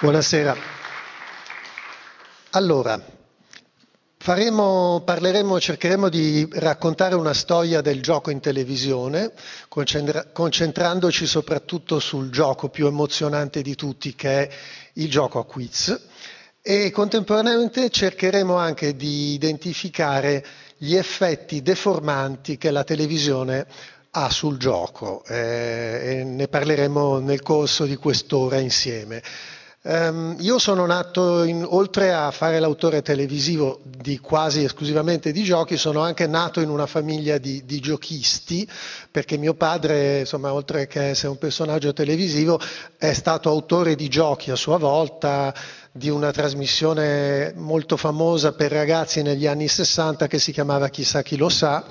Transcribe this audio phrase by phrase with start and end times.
[0.00, 0.56] Buonasera.
[2.50, 3.02] Allora,
[4.16, 9.32] faremo, parleremo, cercheremo di raccontare una storia del gioco in televisione,
[9.66, 14.48] concentra- concentrandoci soprattutto sul gioco più emozionante di tutti, che è
[14.94, 16.00] il gioco a quiz.
[16.62, 20.46] E contemporaneamente cercheremo anche di identificare
[20.76, 23.66] gli effetti deformanti che la televisione
[24.12, 29.22] ha sul gioco eh, e ne parleremo nel corso di quest'ora insieme.
[29.80, 35.76] Um, io sono nato, in, oltre a fare l'autore televisivo di quasi esclusivamente di giochi,
[35.76, 38.68] sono anche nato in una famiglia di, di giochisti,
[39.08, 42.60] perché mio padre, insomma, oltre che essere un personaggio televisivo,
[42.96, 45.54] è stato autore di giochi a sua volta,
[45.92, 51.36] di una trasmissione molto famosa per ragazzi negli anni 60 che si chiamava Chissà chi
[51.36, 51.84] lo sa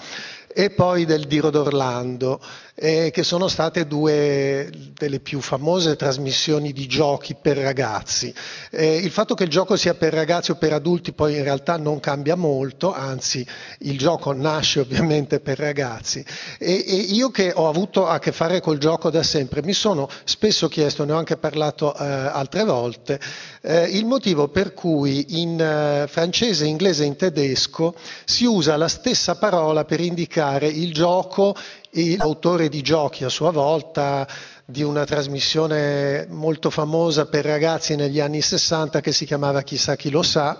[0.58, 2.42] e poi del Diro d'Orlando,
[2.80, 8.31] eh, che sono state due delle più famose trasmissioni di giochi per ragazzi.
[8.69, 11.78] Eh, il fatto che il gioco sia per ragazzi o per adulti poi in realtà
[11.78, 13.45] non cambia molto, anzi
[13.80, 16.23] il gioco nasce ovviamente per ragazzi.
[16.59, 20.08] E, e io che ho avuto a che fare col gioco da sempre mi sono
[20.23, 23.19] spesso chiesto, ne ho anche parlato eh, altre volte,
[23.62, 28.88] eh, il motivo per cui in eh, francese, inglese e in tedesco si usa la
[28.88, 31.56] stessa parola per indicare il gioco
[31.98, 34.28] e l'autore di giochi a sua volta
[34.64, 40.12] di una trasmissione molto famosa per ragazzi negli anni 60 che si chiamava Chissà chi
[40.12, 40.59] lo sa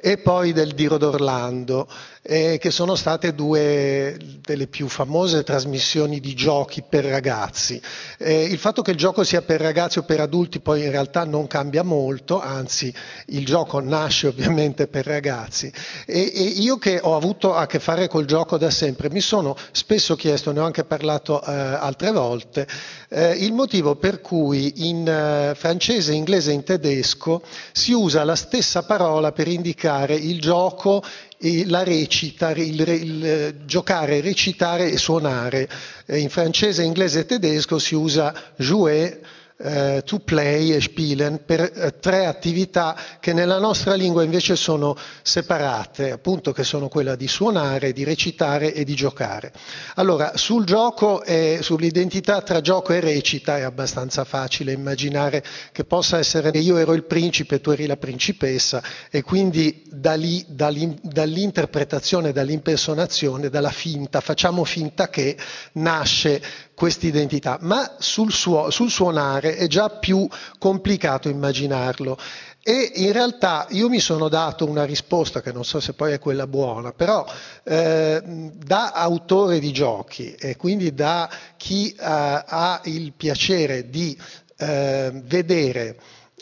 [0.00, 1.86] e poi del Diro d'Orlando,
[2.22, 7.80] eh, che sono state due delle più famose trasmissioni di giochi per ragazzi.
[8.18, 11.24] Eh, il fatto che il gioco sia per ragazzi o per adulti poi in realtà
[11.24, 12.92] non cambia molto, anzi
[13.26, 15.72] il gioco nasce ovviamente per ragazzi.
[16.06, 19.56] E, e io che ho avuto a che fare col gioco da sempre mi sono
[19.72, 22.66] spesso chiesto, ne ho anche parlato eh, altre volte,
[23.08, 27.42] eh, il motivo per cui in eh, francese, inglese e in tedesco
[27.72, 31.02] si usa la stessa parola per indicare il gioco
[31.42, 35.66] e la recita, il, il, il, giocare, recitare e suonare.
[36.04, 39.18] Eh, in francese, inglese e tedesco si usa jouer
[39.62, 44.96] eh, to play e spielen per eh, tre attività che nella nostra lingua invece sono
[45.22, 49.52] separate, appunto che sono quella di suonare, di recitare e di giocare.
[49.96, 56.18] Allora, sul gioco e sull'identità tra gioco e recita è abbastanza facile immaginare che possa
[56.18, 63.48] essere io ero il principe, tu eri la principessa e quindi da lì, dall'interpretazione, dall'impersonazione,
[63.48, 65.36] dalla finta, facciamo finta che
[65.72, 66.42] nasce
[66.80, 70.26] questa identità, ma sul, suo, sul suonare è già più
[70.58, 72.16] complicato immaginarlo.
[72.62, 76.18] E in realtà io mi sono dato una risposta che non so se poi è
[76.18, 77.22] quella buona, però
[77.64, 84.18] eh, da autore di giochi e quindi da chi eh, ha il piacere di
[84.56, 85.98] eh, vedere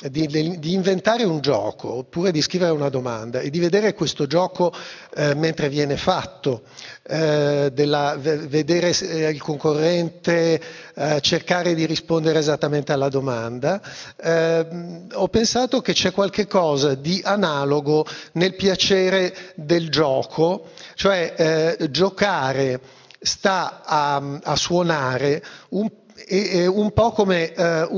[0.07, 4.73] di, di, inventare un gioco oppure di scrivere una domanda e di vedere questo gioco
[5.15, 6.63] eh, mentre viene fatto,
[7.03, 10.61] eh, della, vedere eh, il concorrente
[10.95, 13.81] eh, cercare di rispondere esattamente alla domanda,
[14.17, 21.91] ehm, ho pensato che c'è qualche cosa di analogo nel piacere del gioco, cioè eh,
[21.91, 22.81] giocare
[23.21, 25.91] sta a, a suonare un
[26.29, 27.89] è un po' come eh,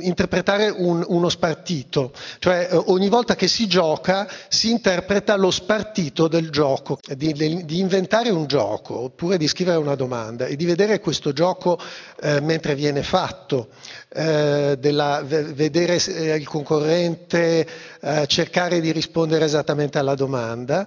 [0.00, 6.26] interpretare un, uno spartito, cioè eh, ogni volta che si gioca si interpreta lo spartito
[6.26, 7.32] del gioco, di,
[7.64, 11.78] di, inventare un gioco oppure di scrivere una domanda e di vedere questo gioco
[12.20, 13.68] eh, mentre viene fatto,
[14.12, 17.66] eh, della, vedere eh, il concorrente
[18.00, 20.86] eh, cercare di rispondere esattamente alla domanda,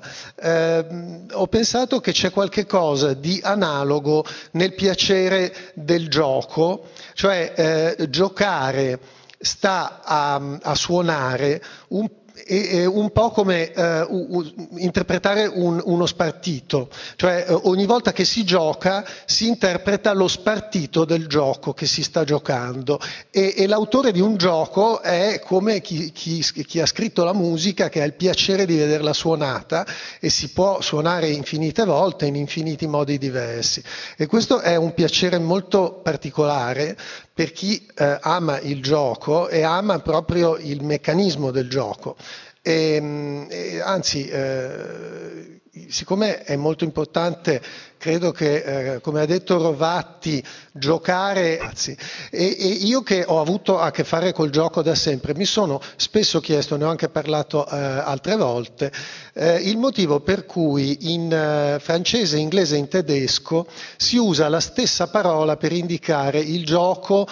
[1.32, 8.10] ho pensato che c'è qualche cosa di analogo nel piacere del gioco gioco, cioè eh,
[8.10, 9.00] giocare
[9.40, 12.10] sta a, a suonare un
[12.46, 18.44] è un po' come uh, interpretare un, uno spartito, cioè uh, ogni volta che si
[18.44, 23.00] gioca si interpreta lo spartito del gioco che si sta giocando.
[23.32, 27.90] E, e l'autore di un gioco è come chi, chi, chi, ha scritto la musica
[27.90, 29.86] che ha il piacere di vederla suonata
[30.20, 33.82] e si può suonare infinite volte in infiniti modi diversi.
[34.18, 36.98] E questo è un piacere molto particolare
[37.34, 42.16] per chi eh, ama il gioco e ama proprio il meccanismo del gioco.
[42.62, 47.62] E, ehm, e, anzi, eh, siccome è molto importante,
[48.04, 51.96] credo che, eh, come ha detto Rovatti, giocare, anzi,
[52.30, 55.80] e, e, io che ho avuto a che fare col gioco da sempre, mi sono
[55.96, 58.92] spesso chiesto, ne ho anche parlato eh, altre volte,
[59.32, 64.60] eh, il motivo per cui in eh, francese, inglese e in tedesco si usa la
[64.60, 67.26] stessa parola per indicare il gioco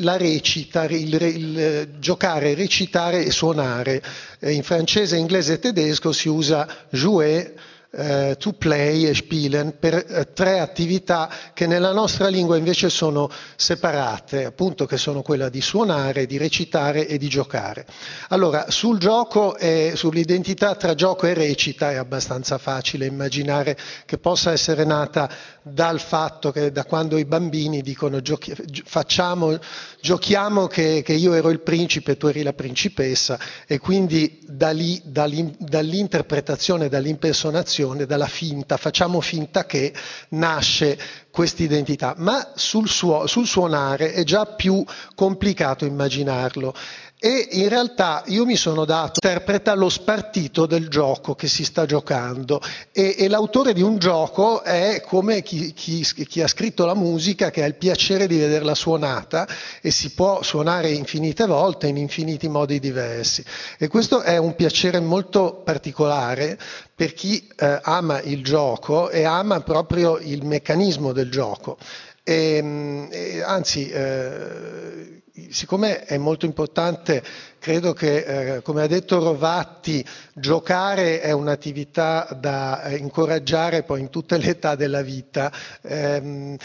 [0.00, 4.02] la recita, il, il, giocare, recitare e suonare.
[4.40, 7.54] In francese, inglese e tedesco si usa jouer
[7.94, 13.30] eh, to play e spielen per eh, tre attività che nella nostra lingua invece sono
[13.56, 17.86] separate, appunto che sono quella di suonare, di recitare e di giocare.
[18.28, 24.52] Allora, sul gioco e sull'identità tra gioco e recita è abbastanza facile immaginare che possa
[24.52, 25.28] essere nata
[25.62, 28.52] dal fatto che da quando i bambini dicono giochi,
[28.84, 29.56] facciamo,
[30.00, 34.70] giochiamo che, che, io ero il principe e tu eri la principessa e quindi da
[34.70, 39.92] lì, dall'interpretazione, dall'impersonazione, dalla finta, facciamo finta che
[40.30, 40.98] nasce
[41.30, 46.74] questa identità, ma sul, suo, sul suonare è già più complicato immaginarlo
[47.24, 51.86] e in realtà io mi sono dato, interpreta lo spartito del gioco che si sta
[51.86, 52.60] giocando
[52.90, 57.52] e, e l'autore di un gioco è come chi, chi, chi, ha scritto la musica
[57.52, 59.46] che ha il piacere di vederla suonata
[59.80, 63.44] e si può suonare infinite volte in infiniti modi diversi
[63.78, 66.58] e questo è un piacere molto particolare
[66.92, 71.78] per chi eh, ama il gioco e ama proprio il meccanismo del gioco.
[72.24, 77.22] E, e anzi, eh, siccome è molto importante,
[77.58, 84.10] credo che, eh, come ha detto Rovatti, giocare è un'attività da eh, incoraggiare poi in
[84.10, 85.50] tutte le età della vita.
[85.82, 86.56] Ehm,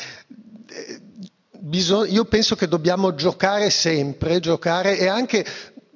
[1.60, 5.46] bisog- io penso che dobbiamo giocare sempre, giocare e anche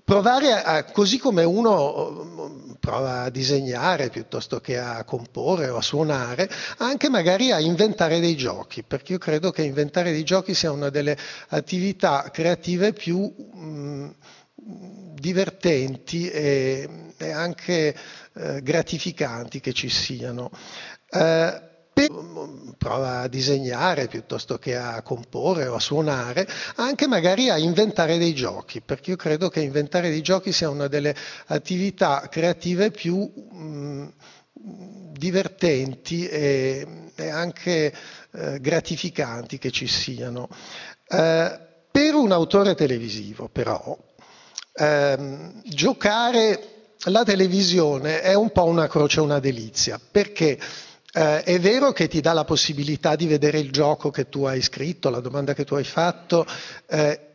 [0.04, 6.50] provare a, così come uno prova a disegnare piuttosto che a comporre o a suonare,
[6.80, 10.90] anche magari a inventare dei giochi, perché io credo che inventare dei giochi sia una
[10.90, 11.16] delle
[11.50, 14.16] attività creative più mh,
[15.14, 17.96] divertenti e, e anche
[18.34, 20.50] eh, gratificanti che ci siano.
[21.10, 21.70] Eh,
[22.78, 28.34] prova a disegnare piuttosto che a comporre o a suonare, anche magari a inventare dei
[28.34, 31.16] giochi, perché io credo che inventare dei giochi sia una delle
[31.48, 34.14] attività creative più mh,
[35.14, 37.94] divertenti e, e anche
[38.32, 40.50] eh, gratificanti che ci siano.
[41.08, 41.60] Eh,
[41.92, 43.98] per un autore televisivo, però,
[44.74, 46.68] ehm, giocare
[47.06, 50.58] la televisione è un po' una croce, una delizia, perché
[51.14, 54.62] eh, è vero che ti dà la possibilità di vedere il gioco che tu hai
[54.62, 56.46] scritto, la domanda che tu hai fatto,
[56.88, 57.32] eh,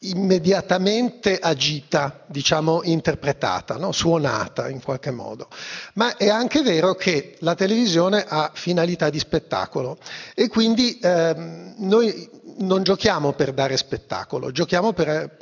[0.00, 3.92] immediatamente agita, diciamo interpretata, no?
[3.92, 5.48] suonata in qualche modo.
[5.94, 9.98] Ma è anche vero che la televisione ha finalità di spettacolo
[10.34, 12.28] e quindi ehm, noi
[12.58, 15.36] non giochiamo per dare spettacolo, giochiamo per,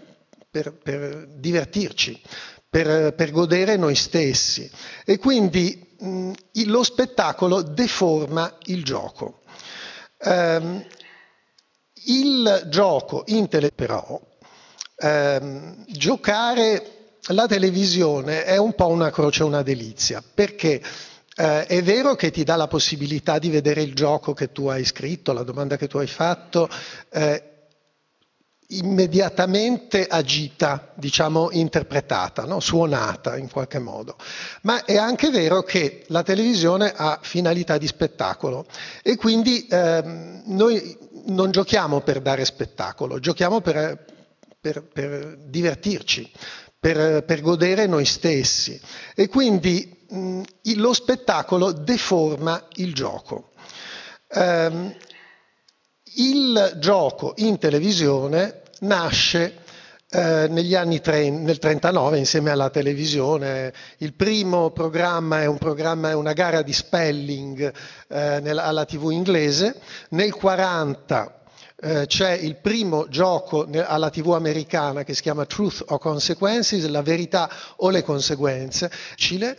[0.50, 2.20] per, per divertirci,
[2.68, 4.70] per, per godere noi stessi.
[5.04, 6.32] E quindi mh,
[6.66, 9.40] lo spettacolo deforma il gioco.
[10.18, 10.84] Um,
[12.06, 14.20] il gioco in tele però,
[14.98, 16.94] um, giocare
[17.28, 20.82] la televisione è un po' una croce, una delizia, perché
[21.36, 24.84] eh, è vero che ti dà la possibilità di vedere il gioco che tu hai
[24.84, 26.68] scritto, la domanda che tu hai fatto,
[27.10, 27.53] eh,
[28.68, 32.60] immediatamente agita, diciamo interpretata, no?
[32.60, 34.16] suonata in qualche modo.
[34.62, 38.66] Ma è anche vero che la televisione ha finalità di spettacolo
[39.02, 44.04] e quindi ehm, noi non giochiamo per dare spettacolo, giochiamo per,
[44.60, 46.30] per, per divertirci,
[46.78, 48.80] per, per, godere noi stessi
[49.14, 50.42] e quindi mh,
[50.76, 53.50] lo spettacolo deforma il gioco.
[54.34, 54.94] Um,
[56.14, 59.62] il gioco in televisione nasce
[60.10, 63.72] eh, negli anni 30, nel 39 insieme alla televisione.
[63.98, 67.72] Il primo programma è, un programma, è una gara di spelling
[68.08, 69.80] eh, nella, alla TV inglese.
[70.10, 71.40] Nel 40
[71.76, 77.02] eh, c'è il primo gioco alla TV americana che si chiama Truth or Consequences, la
[77.02, 78.90] verità o le conseguenze.
[79.16, 79.56] Cile,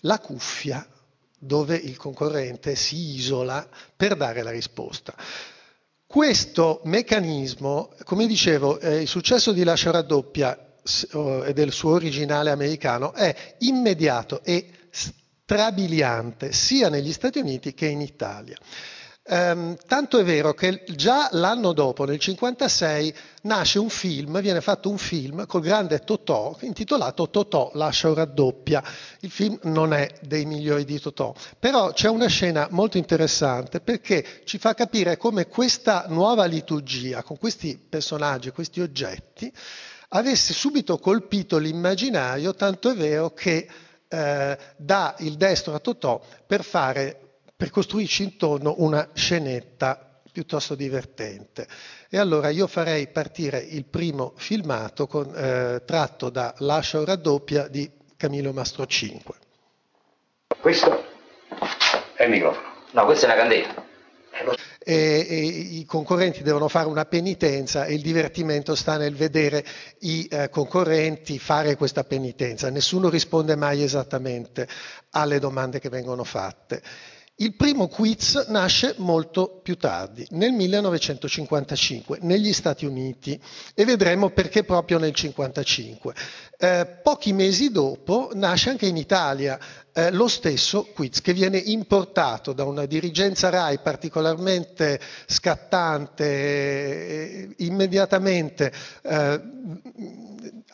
[0.00, 0.86] la cuffia
[1.38, 5.14] dove il concorrente si isola per dare la risposta.
[6.06, 13.14] Questo meccanismo, come dicevo, eh, il successo di Lascia raddoppia e del suo originale americano
[13.14, 18.58] è immediato e strabiliante sia negli Stati Uniti che in Italia.
[19.26, 23.14] Um, tanto è vero che già l'anno dopo, nel 1956,
[23.44, 28.84] nasce un film, viene fatto un film col grande Totò intitolato Totò lascia o raddoppia.
[29.20, 34.42] Il film non è dei migliori di Totò, però c'è una scena molto interessante perché
[34.44, 39.50] ci fa capire come questa nuova liturgia, con questi personaggi, questi oggetti,
[40.08, 43.66] avesse subito colpito l'immaginario, tanto è vero che
[44.06, 47.23] eh, dà il destro a Totò per fare
[47.64, 51.66] per costruirci intorno una scenetta piuttosto divertente.
[52.10, 57.66] E allora io farei partire il primo filmato con, eh, tratto da Lascia o raddoppia
[57.68, 59.34] di Camillo Mastro 5.
[60.60, 61.04] Questo
[62.12, 62.66] è il microfono.
[62.90, 63.82] No, questa è una candela.
[64.78, 69.64] E, e, i concorrenti devono fare una penitenza e il divertimento sta nel vedere
[70.00, 72.68] i eh, concorrenti fare questa penitenza.
[72.68, 74.68] Nessuno risponde mai esattamente
[75.12, 76.82] alle domande che vengono fatte.
[77.38, 83.40] Il primo quiz nasce molto più tardi, nel 1955, negli Stati Uniti,
[83.74, 86.14] e vedremo perché proprio nel 1955.
[86.64, 89.58] Eh, pochi mesi dopo nasce anche in Italia
[89.92, 98.72] eh, lo stesso quiz che viene importato da una dirigenza RAI particolarmente scattante, eh, immediatamente
[99.02, 99.40] eh,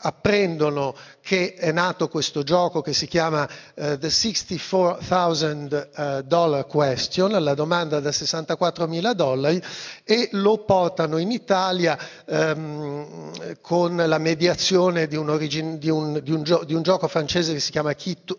[0.03, 7.55] apprendono che è nato questo gioco che si chiama uh, The 64,000 Dollar Question, la
[7.55, 9.63] domanda da 64 mila dollari,
[10.03, 13.31] e lo portano in Italia um,
[13.61, 17.53] con la mediazione di un, origin- di, un, di, un gio- di un, gioco francese
[17.55, 18.37] che si chiama Kit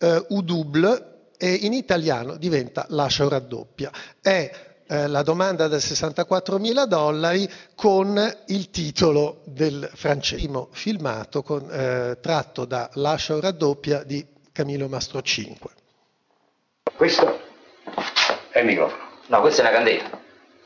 [0.00, 3.90] uh, U-Double e in italiano diventa Lascia o raddoppia.
[4.20, 4.50] È
[4.86, 12.18] eh, la domanda da 64 mila dollari con il titolo del francese filmato con, eh,
[12.20, 15.70] tratto da Lascia o raddoppia di Camillo Mastro 5.
[16.96, 17.40] Questo
[18.50, 19.02] è il microfono.
[19.28, 20.10] No, questa è una candela.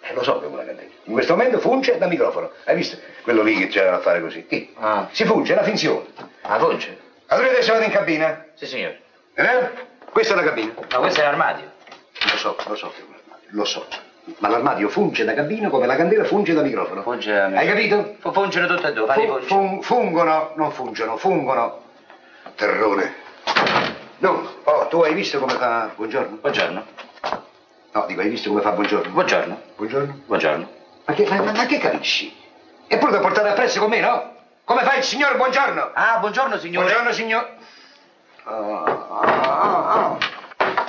[0.01, 0.94] Eh, lo so che è una candela.
[1.07, 2.51] In questo momento funge da microfono.
[2.65, 2.97] Hai visto?
[3.23, 4.47] Quello lì che c'era a fare così.
[4.47, 4.75] Chi?
[4.79, 5.09] Ah.
[5.11, 6.07] Si funge, è una finzione.
[6.43, 6.99] Ah, funge?
[7.27, 8.47] Allora adesso vado in cabina.
[8.55, 9.01] Sì, signore.
[9.35, 9.71] Eh?
[10.11, 10.73] Questa è la cabina.
[10.91, 11.73] No, questo è l'armadio.
[12.31, 13.49] Lo so, lo so che è un armadio.
[13.51, 13.87] Lo so.
[14.39, 17.03] Ma l'armadio funge da cabina come la candela funge da microfono.
[17.03, 18.17] Funge da Hai capito?
[18.21, 21.83] Fu- Fungono tutte e due, fai Fu- fun- fungono, non fungono, fungono.
[22.55, 23.15] Terrone.
[24.19, 26.37] No, oh, tu hai visto come fa buongiorno?
[26.37, 26.85] Buongiorno.
[27.93, 29.13] No, dico, hai visto come fa buongiorno?
[29.13, 29.61] Buongiorno.
[29.77, 30.21] Buongiorno?
[30.27, 30.69] Buongiorno.
[31.07, 32.35] Ma che, ma, ma che capisci?
[32.87, 34.33] Eppure da portare appresso con me, no?
[34.65, 35.91] Come fa il signor buongiorno?
[35.93, 36.87] Ah, buongiorno, signore.
[36.87, 37.57] Buongiorno, signor.
[38.45, 40.19] Oh, oh, oh.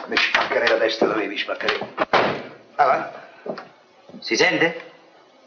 [0.08, 1.80] Mi spaccherei la testa, dovevi spaccherei.
[2.76, 3.12] Ah, va?
[4.20, 4.92] Si sente?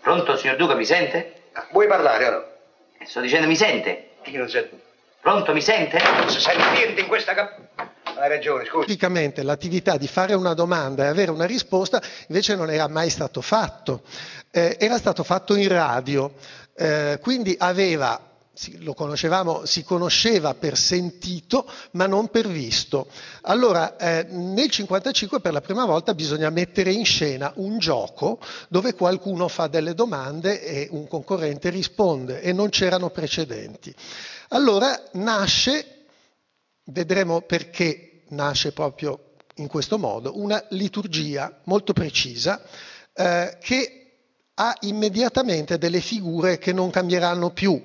[0.00, 1.42] Pronto, signor Duca, mi sente?
[1.70, 2.44] Vuoi parlare o no?
[2.98, 4.10] Eh, Sto dicendo mi sente?
[4.25, 4.78] Io non sento.
[5.20, 5.98] Pronto, mi sente?
[6.02, 7.56] Non si sente niente in questa.
[8.18, 8.87] Hai ragione, scusi.
[8.87, 13.40] Tipicamente l'attività di fare una domanda e avere una risposta invece non era mai stato
[13.40, 14.02] fatto,
[14.50, 16.32] Eh, era stato fatto in radio,
[16.75, 18.20] Eh, quindi aveva,
[18.78, 23.06] lo conoscevamo, si conosceva per sentito ma non per visto.
[23.42, 28.94] Allora eh, nel 1955 per la prima volta bisogna mettere in scena un gioco dove
[28.94, 33.94] qualcuno fa delle domande e un concorrente risponde e non c'erano precedenti.
[34.48, 35.98] Allora nasce
[36.90, 42.61] vedremo perché nasce proprio in questo modo, una liturgia molto precisa
[43.12, 44.02] eh, che
[44.54, 47.80] ha immediatamente delle figure che non cambieranno più.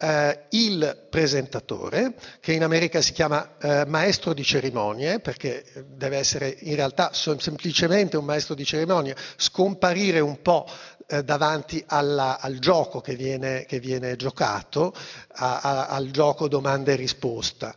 [0.00, 6.56] Eh, il presentatore, che in America si chiama eh, maestro di cerimonie, perché deve essere
[6.60, 10.66] in realtà sem- semplicemente un maestro di cerimonie, scomparire un po'
[11.08, 14.94] eh, davanti alla- al gioco che viene, che viene giocato,
[15.32, 17.74] a- a- al gioco domanda e risposta.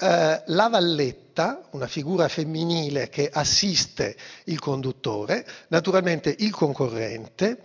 [0.00, 7.62] Eh, la valletta, una figura femminile che assiste il conduttore, naturalmente il concorrente,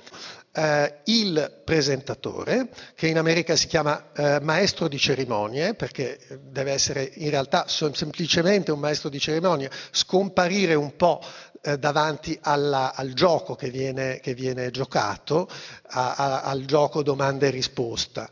[0.52, 7.12] eh, il presentatore, che in America si chiama eh, maestro di cerimonie, perché deve essere
[7.16, 11.22] in realtà sem- semplicemente un maestro di cerimonie, scomparire un po'
[11.66, 15.48] eh, davanti alla- al gioco che viene, che viene giocato,
[15.90, 18.28] a- a- al gioco domanda e risposta.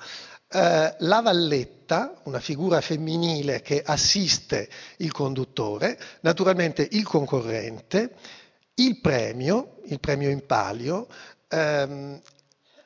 [0.54, 4.68] Eh, la valletta, una figura femminile che assiste
[4.98, 8.16] il conduttore, naturalmente il concorrente,
[8.76, 11.08] il premio, il premio in palio,
[11.48, 12.20] ehm,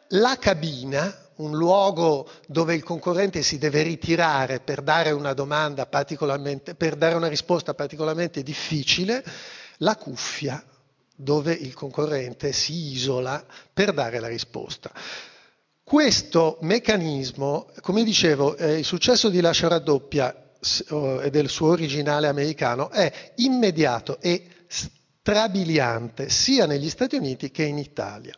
[0.10, 7.16] la cabina, un luogo dove il concorrente si deve ritirare per dare una per dare
[7.16, 9.24] una risposta particolarmente difficile,
[9.78, 10.64] la cuffia,
[11.16, 13.44] dove il concorrente si isola
[13.74, 14.92] per dare la risposta.
[15.88, 20.36] Questo meccanismo, come dicevo, eh, il successo di Lascia raddoppia
[21.22, 27.78] e del suo originale americano è immediato e strabiliante sia negli Stati Uniti che in
[27.78, 28.34] Italia.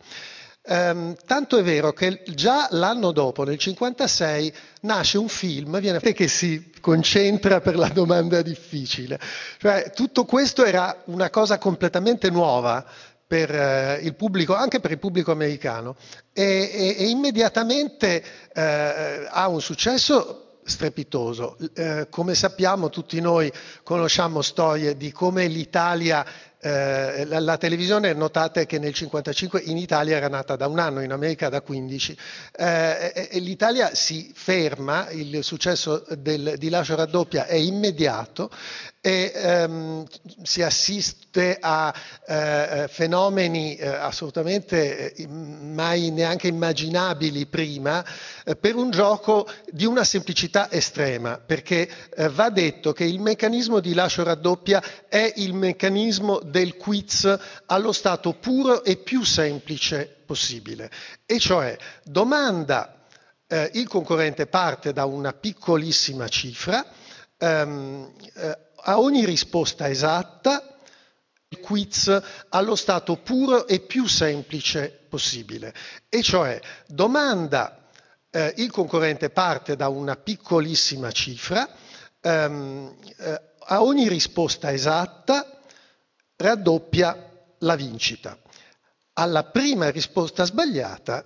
[0.69, 6.27] Ehm, tanto è vero che già l'anno dopo, nel 1956, nasce un film viene, che
[6.27, 9.17] si concentra per la domanda difficile.
[9.57, 12.85] Cioè, tutto questo era una cosa completamente nuova
[13.27, 15.97] per eh, il pubblico, anche per il pubblico americano,
[16.31, 21.57] e, e- e immediatamente eh, ha un successo strepitoso.
[21.73, 23.51] Eh, come sappiamo, tutti noi
[23.83, 26.25] conosciamo storie di come l'Italia
[26.59, 31.01] eh, la, la, televisione, notate che nel 1955 in Italia era nata da un anno,
[31.01, 32.17] in America da 15.
[32.57, 38.49] Eh, e l'Italia si ferma, il successo del, di Lascio raddoppia è immediato
[39.07, 40.05] e ehm,
[40.43, 41.93] si assiste a
[42.25, 48.03] eh, fenomeni eh, assolutamente eh, mai neanche immaginabili prima
[48.43, 53.79] eh, per un gioco di una semplicità estrema, perché eh, va detto che il meccanismo
[53.79, 57.33] di lascio raddoppia è il meccanismo del quiz
[57.67, 60.91] allo stato puro e più semplice possibile,
[61.25, 63.05] e cioè domanda,
[63.47, 66.85] eh, il concorrente parte da una piccolissima cifra,
[67.37, 68.11] ehm,
[68.89, 70.77] a ogni risposta esatta
[71.49, 75.73] il quiz allo stato puro e più semplice possibile.
[76.09, 77.87] E cioè domanda,
[78.29, 81.67] eh, il concorrente parte da una piccolissima cifra,
[82.21, 85.61] ehm, eh, a ogni risposta esatta
[86.35, 88.37] raddoppia la vincita.
[89.13, 91.23] Alla prima risposta sbagliata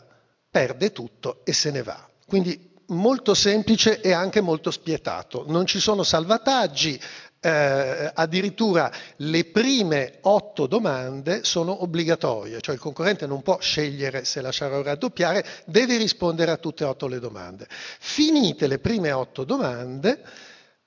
[0.49, 2.09] perde tutto e se ne va.
[2.25, 5.45] Quindi molto semplice e anche molto spietato.
[5.47, 6.99] Non ci sono salvataggi,
[7.43, 14.41] eh, addirittura le prime otto domande sono obbligatorie, cioè il concorrente non può scegliere se
[14.41, 17.65] lasciare o raddoppiare, deve rispondere a tutte e otto le domande.
[17.69, 20.21] Finite le prime otto domande,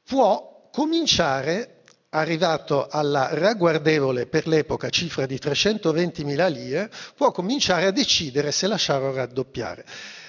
[0.04, 1.70] può cominciare,
[2.10, 9.04] arrivato alla ragguardevole per l'epoca cifra di 320.000 lire, può cominciare a decidere se lasciare
[9.04, 9.84] o raddoppiare.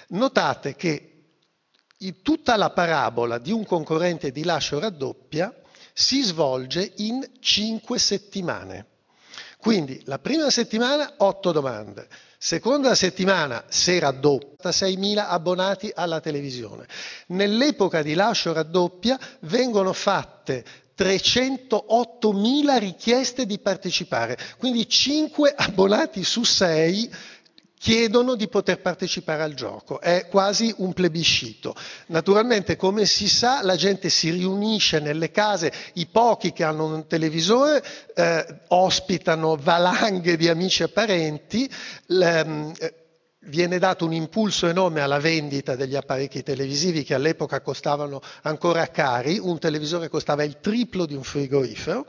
[0.07, 1.11] Notate che
[2.23, 5.53] tutta la parabola di un concorrente di lascio raddoppia
[5.97, 8.87] si svolge in cinque settimane.
[9.57, 16.85] Quindi la prima settimana otto domande, seconda settimana se raddoppia 6.000 abbonati alla televisione.
[17.27, 20.65] Nell'epoca di lascio raddoppia vengono fatte
[20.97, 27.11] 308.000 richieste di partecipare, quindi 5 abbonati su 6
[27.85, 31.75] chiedono di poter partecipare al gioco, è quasi un plebiscito.
[32.07, 37.05] Naturalmente, come si sa, la gente si riunisce nelle case, i pochi che hanno un
[37.05, 37.83] televisore
[38.15, 41.71] eh, ospitano valanghe di amici e parenti.
[42.07, 42.93] L, eh,
[43.47, 49.37] viene dato un impulso enorme alla vendita degli apparecchi televisivi che all'epoca costavano ancora cari,
[49.37, 52.07] un televisore costava il triplo di un frigorifero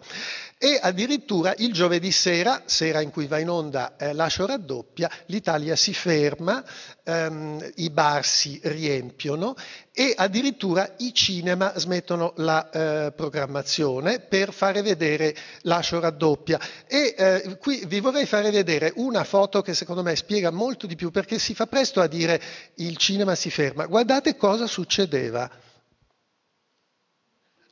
[0.58, 5.76] e addirittura il giovedì sera, sera in cui va in onda eh, Lascio raddoppia, l'Italia
[5.76, 6.64] si ferma,
[7.04, 9.54] ehm, i bar si riempiono
[9.92, 16.58] e addirittura i cinema smettono la eh, programmazione per fare vedere Lascio raddoppia.
[16.86, 20.96] E eh, qui vi vorrei fare vedere una foto che secondo me spiega molto di
[20.96, 22.40] più perché si fa presto a dire
[22.76, 23.84] il cinema si ferma.
[23.84, 25.50] Guardate cosa succedeva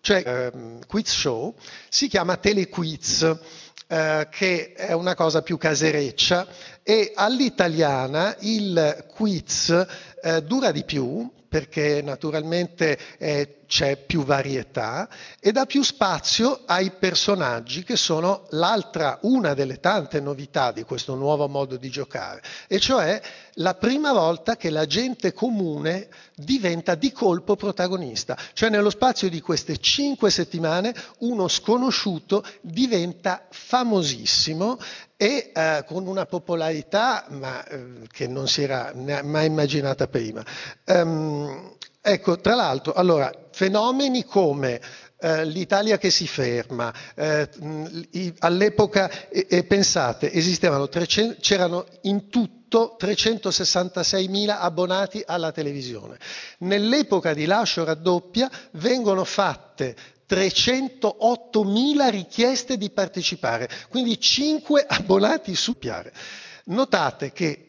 [0.05, 1.55] cioè ehm, quiz show,
[1.89, 3.23] si chiama telequiz,
[3.87, 6.47] eh, che è una cosa più casereccia
[6.83, 9.87] e all'italiana il quiz
[10.23, 15.09] eh, dura di più perché naturalmente eh, c'è più varietà
[15.41, 21.17] e dà più spazio ai personaggi che sono l'altra, una delle tante novità di questo
[21.17, 23.21] nuovo modo di giocare, e cioè
[23.55, 26.07] la prima volta che la gente comune
[26.37, 34.79] diventa di colpo protagonista, cioè nello spazio di queste cinque settimane uno sconosciuto diventa famosissimo
[35.17, 40.45] e eh, con una popolarità ma, eh, che non si era mai immaginata prima.
[40.87, 44.81] Um, ecco, tra l'altro, allora, fenomeni come
[45.21, 47.49] eh, l'Italia che si ferma, eh,
[48.41, 56.19] all'epoca, e pensate, esistevano 300, c'erano in tutto 366.000 abbonati alla televisione.
[56.59, 59.95] Nell'epoca di lascio raddoppia vengono fatte
[60.29, 66.13] 308.000 richieste di partecipare, quindi 5 abbonati su piare.
[66.65, 67.69] Notate che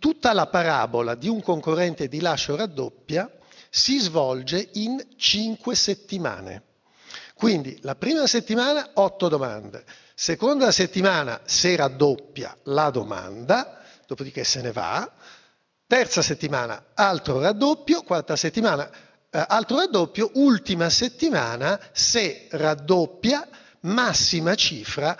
[0.00, 3.30] tutta la parabola di un concorrente di lascio raddoppia
[3.74, 6.62] si svolge in 5 settimane.
[7.34, 9.84] Quindi la prima settimana 8 domande,
[10.14, 15.12] seconda settimana se raddoppia la domanda, dopodiché se ne va,
[15.88, 18.88] terza settimana altro raddoppio, quarta settimana
[19.28, 23.48] eh, altro raddoppio, ultima settimana se raddoppia,
[23.80, 25.18] massima cifra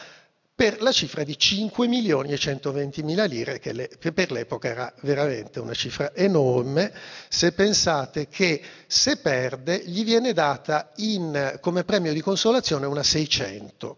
[0.57, 5.59] per la cifra di 5 milioni e 120 mila lire, che, per l'epoca era veramente
[5.59, 6.93] una cifra enorme,
[7.29, 13.97] se pensate che se perde gli viene data in, come premio di consolazione una 600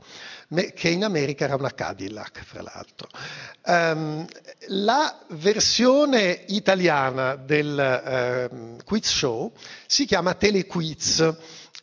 [0.74, 3.08] che in America era una Cadillac, fra l'altro.
[3.64, 4.24] Um,
[4.68, 9.52] la versione italiana del uh, quiz show
[9.86, 11.34] si chiama Telequiz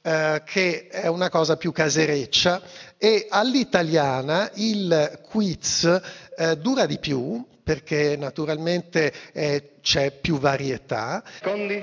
[0.06, 2.62] eh, che è una cosa più casereccia
[2.98, 6.02] e all'italiana il quiz
[6.38, 11.24] eh, dura di più perché naturalmente eh, c'è più varietà.
[11.38, 11.82] Secondi?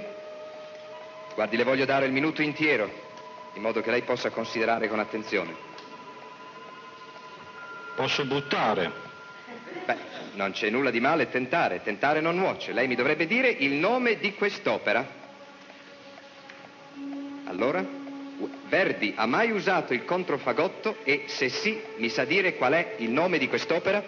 [1.34, 2.90] Guardi, le voglio dare il minuto intero,
[3.54, 5.54] in modo che lei possa considerare con attenzione.
[7.96, 8.92] Posso buttare?
[9.86, 9.96] Beh,
[10.34, 12.72] non c'è nulla di male tentare, tentare non nuoce.
[12.72, 15.18] Lei mi dovrebbe dire il nome di quest'opera.
[17.44, 17.99] Allora?
[18.68, 23.10] Verdi ha mai usato il controfagotto e se sì, mi sa dire qual è il
[23.10, 24.02] nome di quest'opera?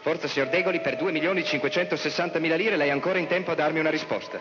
[0.00, 4.38] Forza, signor Degoli, per 2.560.000 lire lei è ancora in tempo a darmi una risposta.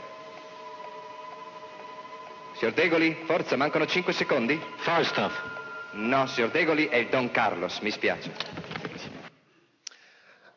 [2.58, 4.60] Signor Degoli, forza, mancano 5 secondi?
[4.78, 5.34] Falstaff.
[5.94, 8.32] No, signor Degoli, è il Don Carlos, mi spiace.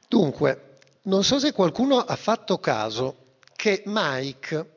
[0.09, 4.71] Dunque, non so se qualcuno ha fatto caso che Mike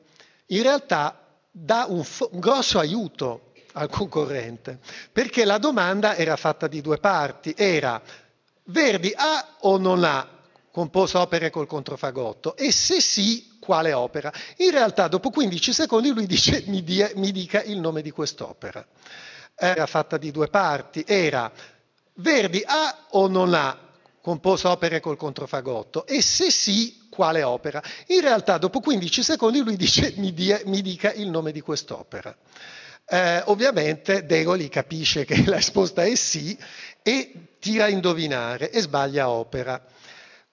[0.48, 1.29] in realtà
[1.62, 4.80] dà un, fo- un grosso aiuto al concorrente,
[5.12, 8.02] perché la domanda era fatta di due parti, era
[8.66, 10.28] Verdi ha o non ha
[10.72, 14.32] composto opere col controfagotto e se sì, quale opera?
[14.58, 18.86] In realtà dopo 15 secondi lui dice mi, dia, mi dica il nome di quest'opera.
[19.56, 21.52] Era fatta di due parti, era
[22.14, 23.78] Verdi ha o non ha
[24.22, 27.84] composto opere col controfagotto e se sì, quale opera?
[28.08, 32.34] In realtà dopo 15 secondi lui dice mi, dia, mi dica il nome di quest'opera.
[33.06, 36.58] Eh, ovviamente Degoli capisce che la risposta è sì
[37.04, 39.84] e tira a indovinare e sbaglia opera.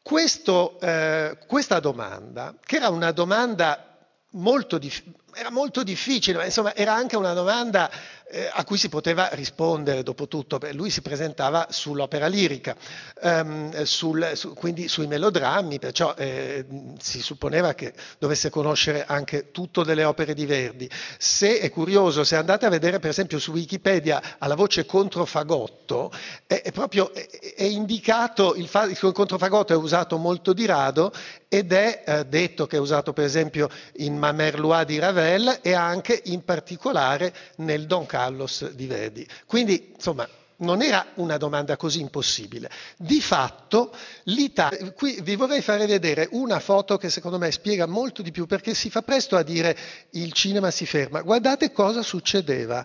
[0.03, 3.97] Questo, eh, questa domanda, che era una domanda
[4.31, 5.05] molto, dif-
[5.37, 7.91] era molto difficile, ma insomma era anche una domanda
[8.29, 10.57] eh, a cui si poteva rispondere dopo tutto.
[10.57, 12.75] Beh, lui si presentava sull'opera lirica,
[13.23, 16.65] ehm, sul, su, quindi sui melodrammi, perciò eh,
[16.99, 20.89] si supponeva che dovesse conoscere anche tutto delle opere di Verdi.
[21.19, 26.11] Se è curioso, se andate a vedere per esempio su Wikipedia alla voce controfagotto,
[26.47, 31.13] è, è proprio è, è indicato, il, fa, il, controfagotto è usato molto di rado
[31.47, 35.26] ed è eh, detto che è usato per esempio in Mamerlois di Ravel
[35.63, 39.27] e anche in particolare nel Don Carlos di Verdi.
[39.47, 42.71] Quindi, insomma, non era una domanda così impossibile.
[42.97, 43.93] Di fatto,
[44.25, 48.47] l'Italia, qui vi vorrei fare vedere una foto che secondo me spiega molto di più
[48.47, 49.77] perché si fa presto a dire
[50.11, 51.23] il cinema si ferma.
[51.23, 52.85] Guardate cosa succedeva.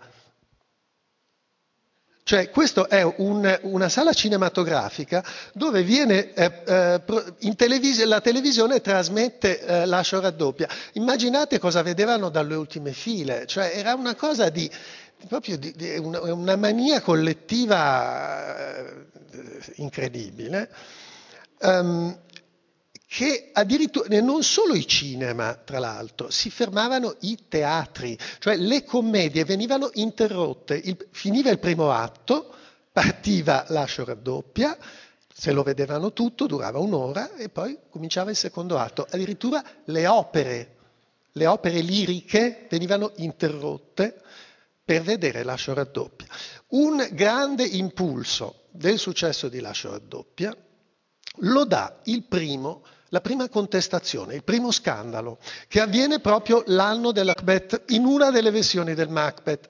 [2.23, 9.59] Cioè, questa è un, una sala cinematografica dove viene, eh, eh, televis- la televisione trasmette
[9.59, 10.67] eh, l'ascio raddoppia.
[10.93, 14.69] Immaginate cosa vedevano dalle ultime file, cioè era una cosa di,
[15.27, 19.07] proprio di, di una, una, mania collettiva eh,
[19.75, 20.69] incredibile,
[21.61, 22.17] um,
[23.13, 29.43] che addirittura, non solo i cinema, tra l'altro, si fermavano i teatri, cioè le commedie
[29.43, 32.55] venivano interrotte, il, finiva il primo atto,
[32.89, 34.77] partiva l'ascio raddoppia,
[35.27, 39.05] se lo vedevano tutto, durava un'ora e poi cominciava il secondo atto.
[39.09, 40.75] Addirittura le opere,
[41.33, 44.21] le opere liriche venivano interrotte
[44.85, 46.27] per vedere Lascio raddoppia.
[46.67, 50.55] Un grande impulso del successo di Lascio raddoppia
[51.39, 57.83] lo dà il primo, la prima contestazione, il primo scandalo, che avviene proprio l'anno dell'Macbeth,
[57.87, 59.67] in una delle versioni del Macbeth.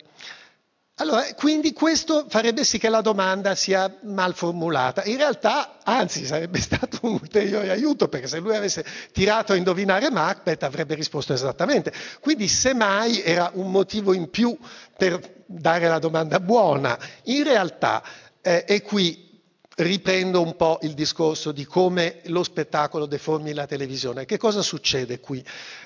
[0.96, 5.04] Allora, quindi questo farebbe sì che la domanda sia mal formulata.
[5.06, 10.12] In realtà, anzi, sarebbe stato un ulteriore aiuto, perché se lui avesse tirato a indovinare
[10.12, 11.92] Macbeth avrebbe risposto esattamente.
[12.20, 14.56] Quindi, semmai, era un motivo in più
[14.96, 16.96] per dare la domanda buona.
[17.24, 18.04] In realtà,
[18.40, 19.31] eh, e qui
[19.78, 24.26] riprendo un po' il discorso di come lo spettacolo deformi la televisione.
[24.26, 25.44] Che cosa succede qui?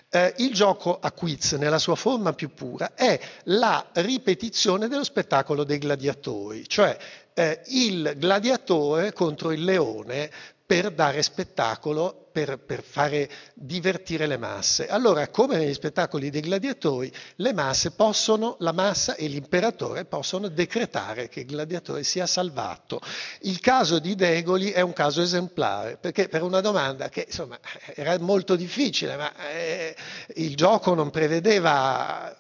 [0.10, 5.64] Eh, il gioco a quiz, nella sua forma più pura, è la ripetizione dello spettacolo
[5.64, 6.98] dei gladiatori, cioè
[7.34, 10.32] eh, il gladiatore contro il leone
[10.66, 14.88] per dare spettacolo, per, per, fare divertire le masse.
[14.88, 21.30] Allora, come negli spettacoli dei gladiatori, le masse possono, la massa e l'imperatore possono decretare
[21.30, 23.00] che il gladiatore sia salvato.
[23.42, 27.60] Il caso di Degoli è un caso esemplare, perché per una domanda che insomma
[27.94, 29.96] era molto difficile, ma eh,
[30.36, 32.36] il gioco non prevedeva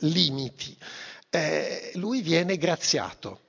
[0.00, 0.76] limiti,
[1.30, 3.40] eh, lui viene graziato.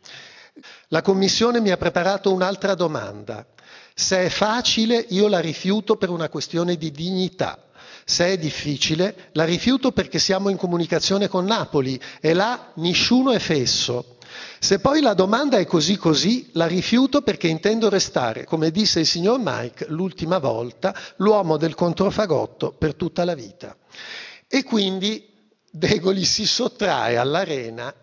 [0.87, 3.45] La Commissione mi ha preparato un'altra domanda.
[3.93, 7.57] Se è facile io la rifiuto per una questione di dignità.
[8.05, 13.39] Se è difficile la rifiuto perché siamo in comunicazione con Napoli e là nessuno è
[13.39, 14.17] fesso.
[14.59, 19.05] Se poi la domanda è così così, la rifiuto perché intendo restare, come disse il
[19.05, 23.75] signor Mike l'ultima volta, l'uomo del controfagotto per tutta la vita.
[24.47, 25.27] E quindi
[25.73, 27.93] Degoli si sottrae all'arena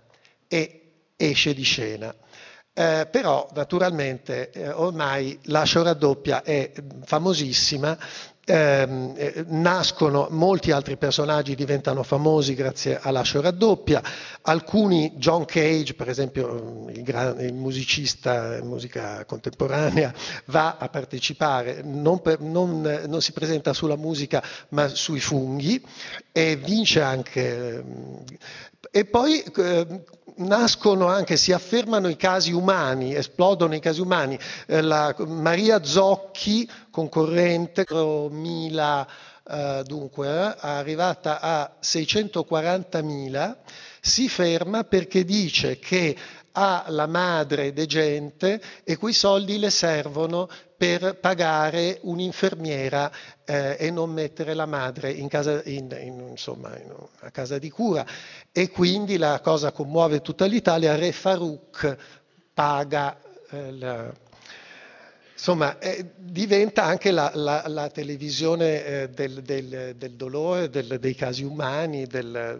[0.48, 2.14] e esce di scena.
[2.78, 6.70] Eh, però naturalmente eh, ormai l'ascio raddoppia è
[7.04, 7.98] famosissima
[8.50, 14.02] Ehm, eh, nascono molti altri personaggi diventano famosi grazie all'ascio raddoppia
[14.40, 20.14] alcuni John Cage per esempio il, gran, il musicista musica contemporanea
[20.46, 21.82] va a partecipare.
[21.82, 25.84] Non, per, non, non, si presenta sulla musica ma sui funghi
[26.32, 27.84] e vince anche
[28.90, 30.04] e poi eh,
[30.38, 34.38] nascono anche, si affermano i casi umani, esplodono i casi umani.
[34.66, 37.86] Eh, la, Maria Zocchi, concorrente,
[38.30, 39.06] mila,
[39.48, 43.56] eh, dunque, eh, arrivata a 640.000,
[44.00, 46.16] si ferma perché dice che
[46.52, 53.10] ha la madre degente e quei soldi le servono per pagare un'infermiera
[53.44, 57.68] eh, e non mettere la madre in casa, in, in, insomma, in a casa di
[57.68, 58.06] cura.
[58.52, 61.96] E quindi la cosa commuove tutta l'Italia, Re Farouk
[62.54, 63.18] paga
[63.50, 64.12] eh, la,
[65.38, 71.14] Insomma, eh, diventa anche la, la, la televisione eh, del, del, del, dolore, del, dei
[71.14, 72.56] casi umani, mm,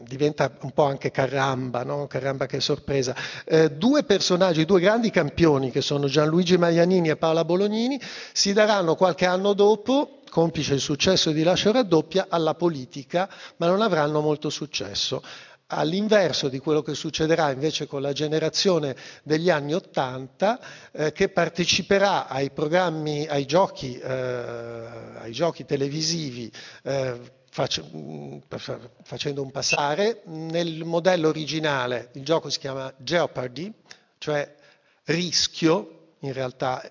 [0.00, 2.06] diventa un po' anche caramba, no?
[2.06, 3.14] caramba che sorpresa.
[3.44, 8.00] Eh, due personaggi, due grandi campioni che sono Gianluigi Maianini e Paola Bolognini,
[8.32, 13.82] si daranno qualche anno dopo complice il successo di Lascio raddoppia, alla politica, ma non
[13.82, 15.22] avranno molto successo
[15.68, 20.60] all'inverso di quello che succederà invece con la generazione degli anni Ottanta,
[20.92, 26.50] eh, che parteciperà ai programmi, ai giochi, eh, ai giochi televisivi
[26.82, 27.18] eh,
[27.50, 30.22] facendo un passare.
[30.26, 33.72] Nel modello originale il gioco si chiama Jeopardy,
[34.18, 34.54] cioè
[35.04, 36.82] rischio, in realtà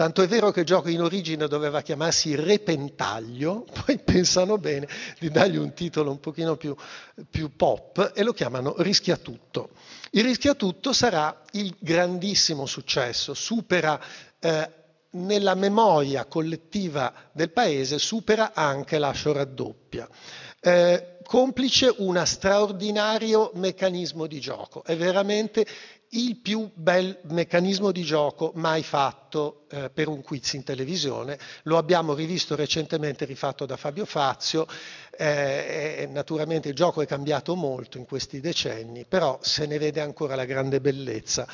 [0.00, 5.28] Tanto è vero che il gioco in origine doveva chiamarsi Repentaglio, poi pensano bene di
[5.28, 6.74] dargli un titolo un pochino più,
[7.28, 9.72] più pop e lo chiamano Rischiatutto.
[10.12, 14.00] Il Rischiatutto sarà il grandissimo successo, supera
[14.38, 14.70] eh,
[15.10, 20.08] nella memoria collettiva del paese, supera anche l'ascio raddoppia.
[20.60, 24.82] Eh, complice un straordinario meccanismo di gioco.
[24.82, 25.66] È veramente
[26.12, 31.38] il più bel meccanismo di gioco mai fatto eh, per un quiz in televisione.
[31.64, 34.66] Lo abbiamo rivisto recentemente rifatto da Fabio Fazio.
[35.16, 40.34] Eh, naturalmente il gioco è cambiato molto in questi decenni, però se ne vede ancora
[40.34, 41.46] la grande bellezza.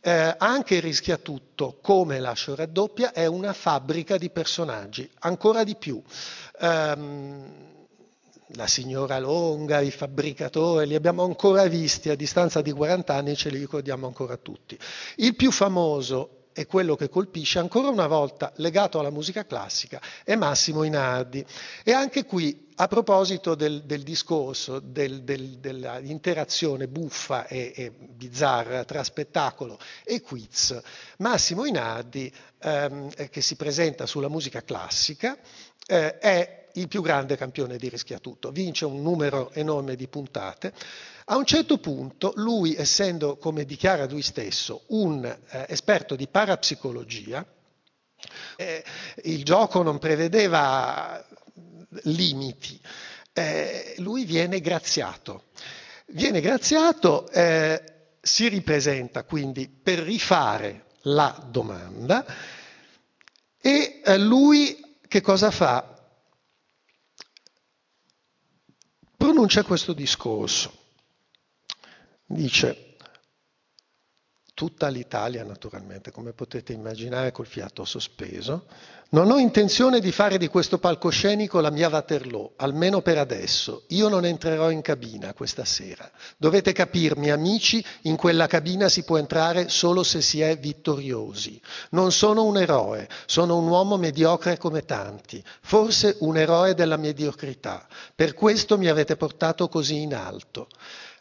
[0.00, 6.00] Eh, anche Rischia Tutto, come Lascio Raddoppia, è una fabbrica di personaggi, ancora di più.
[6.60, 7.73] Um,
[8.48, 13.36] la signora Longa, i fabbricatori, li abbiamo ancora visti a distanza di 40 anni e
[13.36, 14.78] ce li ricordiamo ancora tutti.
[15.16, 20.36] Il più famoso e quello che colpisce ancora una volta legato alla musica classica è
[20.36, 21.44] Massimo Inardi.
[21.82, 28.84] E anche qui, a proposito del, del discorso del, del, dell'interazione buffa e, e, bizzarra
[28.84, 30.80] tra spettacolo e quiz,
[31.18, 35.36] Massimo Inardi, ehm, che si presenta sulla musica classica,
[35.86, 40.72] eh, è il più grande campione di rischiatutto, vince un numero enorme di puntate.
[41.26, 47.44] A un certo punto lui, essendo, come dichiara lui stesso, un eh, esperto di parapsicologia,
[48.56, 48.84] eh,
[49.24, 51.24] il gioco non prevedeva
[52.04, 52.80] limiti,
[53.32, 55.44] eh, lui viene graziato.
[56.06, 57.82] Viene graziato, eh,
[58.20, 62.24] si ripresenta quindi per rifare la domanda
[63.60, 65.93] e eh, lui che cosa fa?
[69.24, 70.70] Pronuncia questo discorso.
[72.26, 72.93] Dice,
[74.64, 78.64] tutta l'Italia naturalmente, come potete immaginare col fiato sospeso.
[79.10, 83.82] Non ho intenzione di fare di questo palcoscenico la mia Waterloo, almeno per adesso.
[83.88, 86.10] Io non entrerò in cabina questa sera.
[86.38, 91.60] Dovete capirmi, amici, in quella cabina si può entrare solo se si è vittoriosi.
[91.90, 97.86] Non sono un eroe, sono un uomo mediocre come tanti, forse un eroe della mediocrità.
[98.14, 100.68] Per questo mi avete portato così in alto.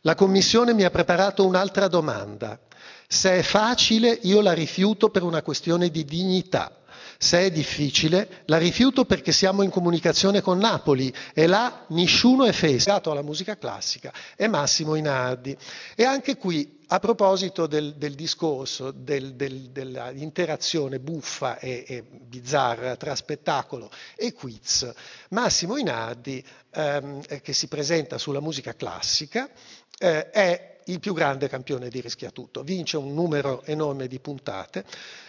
[0.04, 2.58] La Commissione mi ha preparato un'altra domanda.
[3.08, 6.78] Se è facile io la rifiuto per una questione di dignità.
[7.24, 12.52] Se è difficile la rifiuto perché siamo in comunicazione con Napoli e là nessuno è
[12.52, 15.56] festato alla musica classica, è Massimo Inardi.
[15.96, 22.98] E anche qui, a proposito del, del discorso del, del, dell'interazione buffa e, e, bizzarra
[22.98, 24.92] tra spettacolo e quiz,
[25.30, 29.50] Massimo Inardi, ehm, che si presenta sulla musica classica,
[29.98, 34.84] eh, è il più grande campione di rischiatutto, vince un numero enorme di puntate.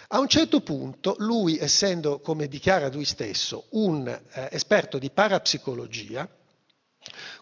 [0.09, 6.29] A un certo punto lui, essendo, come dichiara lui stesso, un eh, esperto di parapsicologia,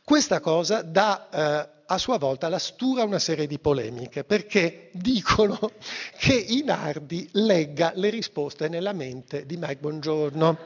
[0.05, 5.59] Questa cosa dà eh, a sua volta la stura una serie di polemiche, perché dicono
[6.19, 10.59] che Inardi legga le risposte nella mente di Mike Bongiorno.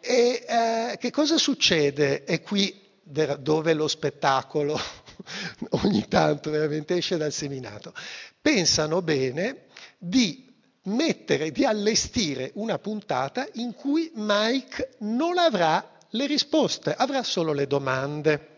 [0.00, 2.24] E eh, che cosa succede?
[2.24, 4.78] E qui dove lo spettacolo
[5.82, 7.92] ogni tanto veramente esce dal seminato.
[8.40, 9.66] Pensano bene
[9.98, 10.48] di
[10.84, 17.66] mettere, di allestire una puntata in cui Mike non avrà le risposte, avrà solo le
[17.66, 18.48] domande.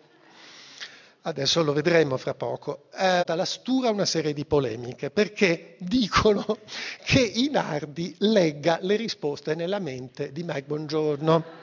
[1.24, 2.88] Adesso lo vedremo fra poco.
[2.96, 6.44] Eh, la stura una serie di polemiche perché dicono
[7.04, 11.61] che Inardi legga le risposte nella mente di Mike Bongiorno.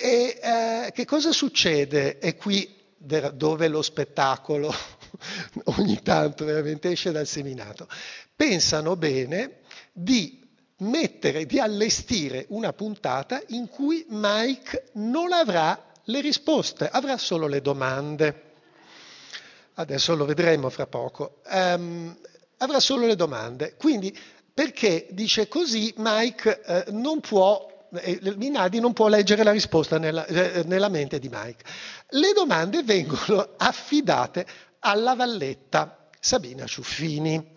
[0.00, 2.18] E eh, che cosa succede?
[2.20, 4.72] E qui dove lo spettacolo
[5.76, 7.88] ogni tanto veramente esce dal seminato.
[8.36, 9.58] Pensano bene
[9.92, 10.46] di
[10.78, 17.60] mettere, di allestire una puntata in cui Mike non avrà le risposte, avrà solo le
[17.60, 18.42] domande.
[19.74, 21.40] Adesso lo vedremo fra poco.
[21.50, 22.16] Um,
[22.58, 23.74] avrà solo le domande.
[23.76, 24.16] Quindi,
[24.54, 27.77] perché dice così, Mike eh, non può,
[28.36, 31.64] Minardi non può leggere la risposta nella, eh, nella mente di Mike.
[32.10, 34.46] Le domande vengono affidate
[34.80, 37.56] alla valletta Sabina Ciuffini.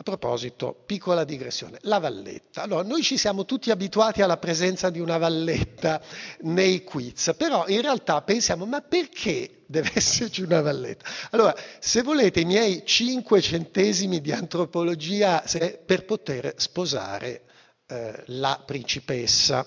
[0.00, 2.62] A proposito, piccola digressione, la valletta.
[2.62, 6.00] Allora, noi ci siamo tutti abituati alla presenza di una valletta
[6.40, 11.04] nei quiz, però in realtà pensiamo, ma perché deve esserci una valletta?
[11.32, 15.44] Allora, se volete i miei cinque centesimi di antropologia
[15.84, 17.42] per poter sposare
[17.90, 19.66] eh, la principessa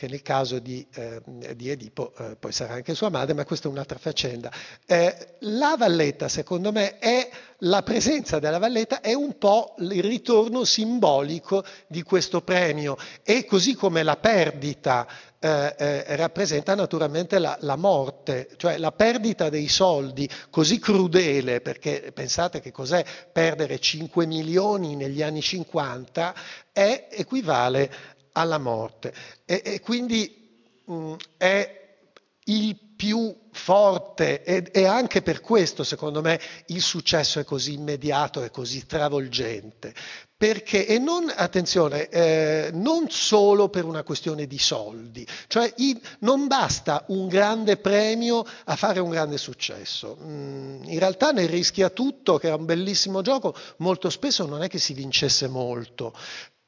[0.00, 1.20] che nel caso di, eh,
[1.54, 4.50] di Edipo eh, poi sarà anche sua madre, ma questa è un'altra faccenda.
[4.86, 7.28] Eh, la valletta, secondo me, è
[7.58, 13.74] la presenza della valletta è un po' il ritorno simbolico di questo premio e così
[13.74, 15.06] come la perdita
[15.42, 22.12] eh, eh, rappresenta naturalmente la, la, morte, cioè la perdita dei soldi così crudele, perché
[22.12, 26.34] pensate che cos'è perdere 5 milioni negli anni 50,
[26.72, 27.90] è, equivale
[28.32, 29.14] alla morte.
[29.46, 31.96] E, e quindi mh, è
[32.44, 38.42] il più forte e, e, anche per questo secondo me il successo è così immediato
[38.44, 39.94] e così travolgente.
[40.36, 46.46] Perché, e non, attenzione, eh, non solo per una questione di soldi, cioè i, non
[46.46, 50.18] basta un grande premio a fare un grande successo.
[50.22, 54.68] Mm, in realtà nel rischia tutto, che era un bellissimo gioco, molto spesso non è
[54.68, 56.12] che si vincesse molto,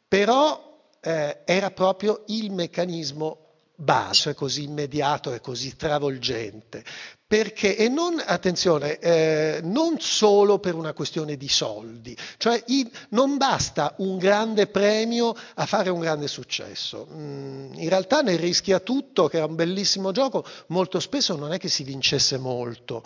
[0.09, 3.42] però eh, era proprio il meccanismo
[3.83, 6.85] basso e così immediato e così travolgente.
[7.27, 13.39] Perché, e non, attenzione, eh, non solo per una questione di soldi, cioè i, non
[13.39, 17.09] basta un grande premio a fare un grande successo.
[17.11, 21.59] Mm, in realtà nel rischia tutto, che era un bellissimo gioco, molto spesso non è
[21.59, 23.03] che si vincesse molto,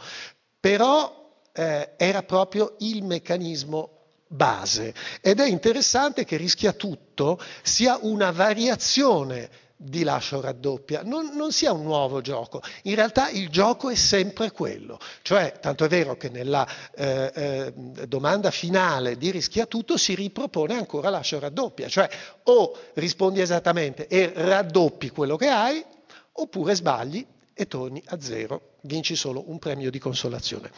[0.59, 3.91] però eh, era proprio il meccanismo
[4.27, 11.53] base ed è interessante che rischia tutto sia una variazione di lascio raddoppia, non, non,
[11.53, 16.17] sia un nuovo gioco, in realtà il gioco è sempre quello, cioè tanto è vero
[16.17, 17.73] che nella eh, eh,
[18.07, 22.09] domanda finale di rischia tutto si ripropone ancora lascio raddoppia, cioè
[22.45, 25.85] o rispondi esattamente e raddoppi quello che hai,
[26.33, 30.71] oppure sbagli e torni a zero, vinci solo un premio di consolazione.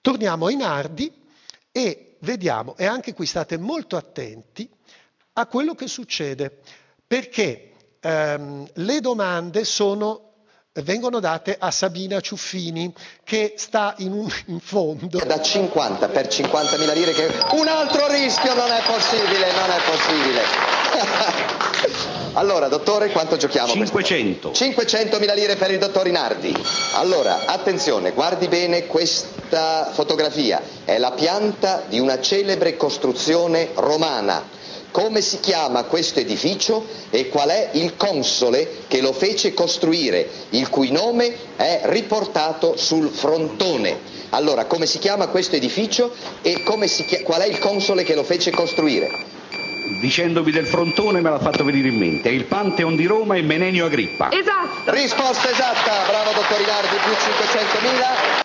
[0.00, 1.12] Torniamo ai nardi
[1.70, 4.68] e vediamo, e anche qui state molto attenti
[5.34, 6.60] a quello che succede,
[7.06, 7.73] perché
[8.04, 10.32] ehm, le domande sono,
[10.82, 12.92] vengono date a Sabina Ciuffini
[13.24, 15.18] che sta in, un, in fondo.
[15.24, 19.80] Da 50 per 50 mila lire che un altro rischio non è possibile, non è
[19.84, 20.42] possibile.
[22.36, 23.72] Allora, dottore, quanto giochiamo?
[23.72, 24.50] 500.
[24.50, 26.52] 500 mila lire per il dottor Inardi.
[26.94, 30.60] Allora, attenzione, guardi bene questa fotografia.
[30.84, 34.42] È la pianta di una celebre costruzione romana.
[34.94, 40.68] Come si chiama questo edificio e qual è il console che lo fece costruire, il
[40.68, 43.98] cui nome è riportato sul frontone?
[44.30, 48.52] Allora, come si chiama questo edificio e chi- qual è il console che lo fece
[48.52, 49.10] costruire?
[50.00, 52.28] dicendovi del frontone me l'ha fatto venire in mente.
[52.28, 54.30] È il Pantheon di Roma e Menenio Agrippa.
[54.30, 54.92] Esatto.
[54.92, 58.43] Risposta esatta, bravo dottor Inardi, più 500.000.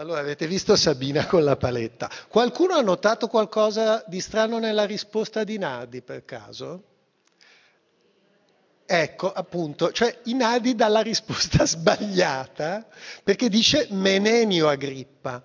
[0.00, 2.08] Allora, avete visto Sabina con la paletta.
[2.26, 6.84] Qualcuno ha notato qualcosa di strano nella risposta di Nardi per caso?
[8.86, 12.86] Ecco, appunto, cioè Inadi dà la risposta sbagliata
[13.22, 15.44] perché dice Menenio Agrippa.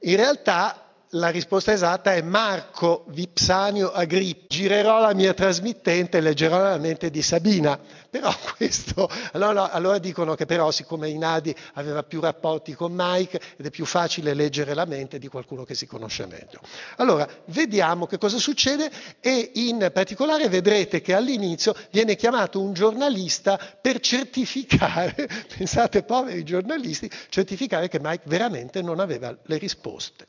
[0.00, 0.83] In realtà
[1.14, 4.46] la risposta esatta è Marco Vipsanio Agrippa.
[4.48, 7.78] Girerò la mia trasmittente e leggerò la mente di Sabina.
[8.10, 13.66] Però questo, allora, allora, dicono che però siccome Inadi aveva più rapporti con Mike ed
[13.66, 16.60] è più facile leggere la mente di qualcuno che si conosce meglio.
[16.96, 18.90] Allora, vediamo che cosa succede
[19.20, 27.10] e in particolare vedrete che all'inizio viene chiamato un giornalista per certificare, pensate poveri giornalisti,
[27.28, 30.26] certificare che Mike veramente non aveva le risposte.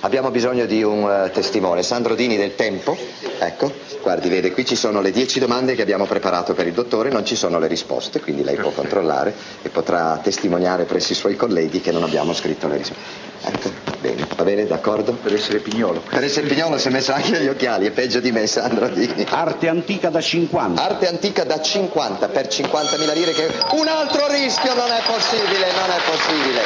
[0.00, 2.96] Abbiamo bisogno di un uh, testimone, Sandro Dini del Tempo.
[3.38, 3.72] Ecco,
[4.02, 7.24] guardi, vede, qui ci sono le dieci domande che abbiamo preparato per il dottore, non
[7.24, 11.80] ci sono le risposte, quindi lei può controllare e potrà testimoniare presso i suoi colleghi
[11.80, 13.28] che non abbiamo scritto le risposte.
[13.42, 13.70] Ecco,
[14.00, 15.12] bene, va bene, d'accordo?
[15.12, 16.02] Per essere pignolo.
[16.08, 19.26] Per essere pignolo si è messo anche gli occhiali, è peggio di me, Sandro Dini.
[19.28, 20.82] Arte antica da 50.
[20.82, 25.90] Arte antica da 50 per 50.000 lire che un altro rischio non è possibile, non
[25.90, 26.60] è possibile.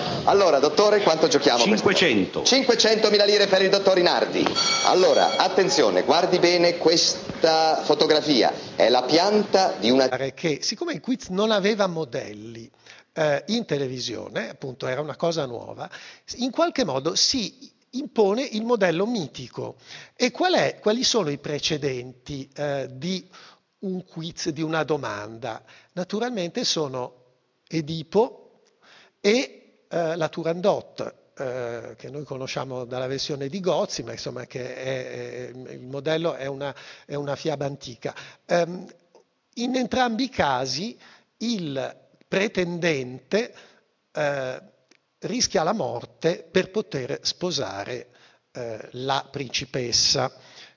[0.25, 1.63] Allora, dottore, quanto giochiamo?
[1.63, 2.43] 500.
[2.43, 4.45] 500.000 lire per il dottor Rinardi.
[4.85, 8.53] Allora, attenzione, guardi bene questa fotografia.
[8.75, 10.07] È la pianta di una...
[10.07, 12.69] Che siccome il quiz non aveva modelli
[13.13, 15.89] eh, in televisione, appunto era una cosa nuova,
[16.35, 19.77] in qualche modo si impone il modello mitico.
[20.15, 23.27] E qual è, quali sono i precedenti eh, di
[23.79, 25.63] un quiz, di una domanda?
[25.93, 27.15] Naturalmente sono
[27.67, 28.61] Edipo
[29.19, 29.60] e
[29.91, 35.49] eh, la Turandot, eh, che noi conosciamo dalla versione di Gozzi, ma insomma che è,
[35.49, 36.73] è, il modello è una,
[37.05, 38.15] è una fiaba antica.
[38.47, 38.87] Um,
[39.55, 40.97] in entrambi i casi
[41.37, 43.53] il pretendente
[44.13, 44.61] eh,
[45.19, 48.07] rischia la morte per poter sposare
[48.53, 50.31] eh, la principessa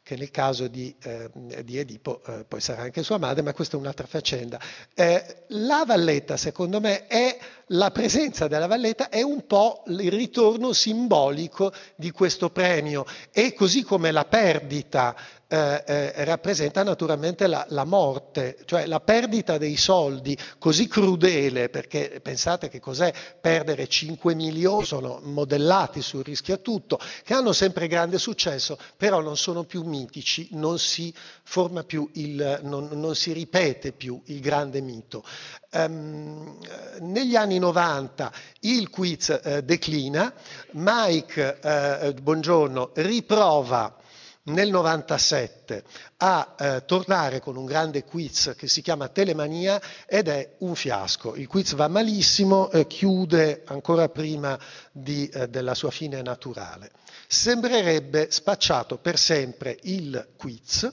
[0.05, 1.31] che nel caso di, eh,
[1.65, 4.61] di Edipo eh, poi sarà anche sua madre, ma questa è un'altra faccenda.
[4.95, 7.39] Eh, la valletta, secondo me, è
[7.69, 13.83] la presenza della valletta è un po' il ritorno simbolico di questo premio e così
[13.83, 15.17] come la perdita
[15.55, 22.19] eh, eh, rappresenta naturalmente la, la, morte, cioè la perdita dei soldi così crudele, perché
[22.21, 27.87] pensate che cos'è perdere 5 milioni, sono modellati sul rischio a tutto, che hanno sempre
[27.87, 33.33] grande successo, però non sono più mitici, non si forma più il, non, non si
[33.33, 35.25] ripete più il grande mito.
[35.71, 36.59] Um,
[37.01, 40.33] negli anni 90 il quiz uh, declina,
[40.73, 44.03] Mike uh, Buongiorno riprova
[44.45, 45.85] nel 97
[46.19, 51.35] a eh, tornare con un grande quiz che si chiama Telemania ed è un fiasco.
[51.35, 54.59] Il quiz va malissimo, eh, chiude ancora prima
[54.93, 56.91] di, eh, della sua fine naturale.
[57.27, 60.93] Sembrerebbe spacciato per sempre il quiz,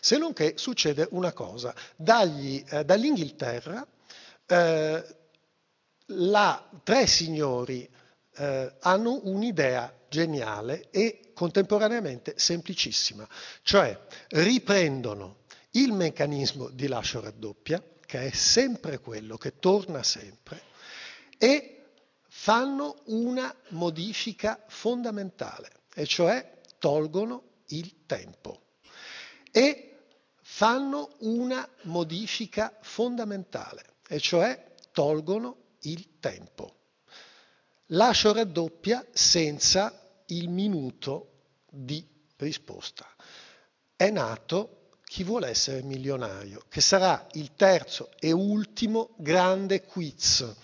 [0.00, 1.74] se non che succede una cosa.
[1.96, 3.86] Dagli, eh, dall'Inghilterra
[4.46, 5.04] eh,
[6.06, 7.88] la, tre signori
[8.36, 13.26] eh, hanno un'idea geniale e contemporaneamente semplicissima,
[13.62, 15.38] cioè riprendono
[15.70, 20.60] il meccanismo di lascio raddoppia, che è sempre quello che torna sempre,
[21.38, 21.92] e
[22.28, 28.74] fanno una modifica fondamentale, e cioè tolgono il tempo.
[29.50, 29.96] E
[30.42, 36.74] fanno una modifica fondamentale, e cioè tolgono il tempo.
[37.92, 39.99] Lascio raddoppia senza
[40.30, 42.06] il minuto di
[42.36, 43.06] risposta.
[43.94, 50.54] È nato chi vuole essere milionario, che sarà il terzo e ultimo grande quiz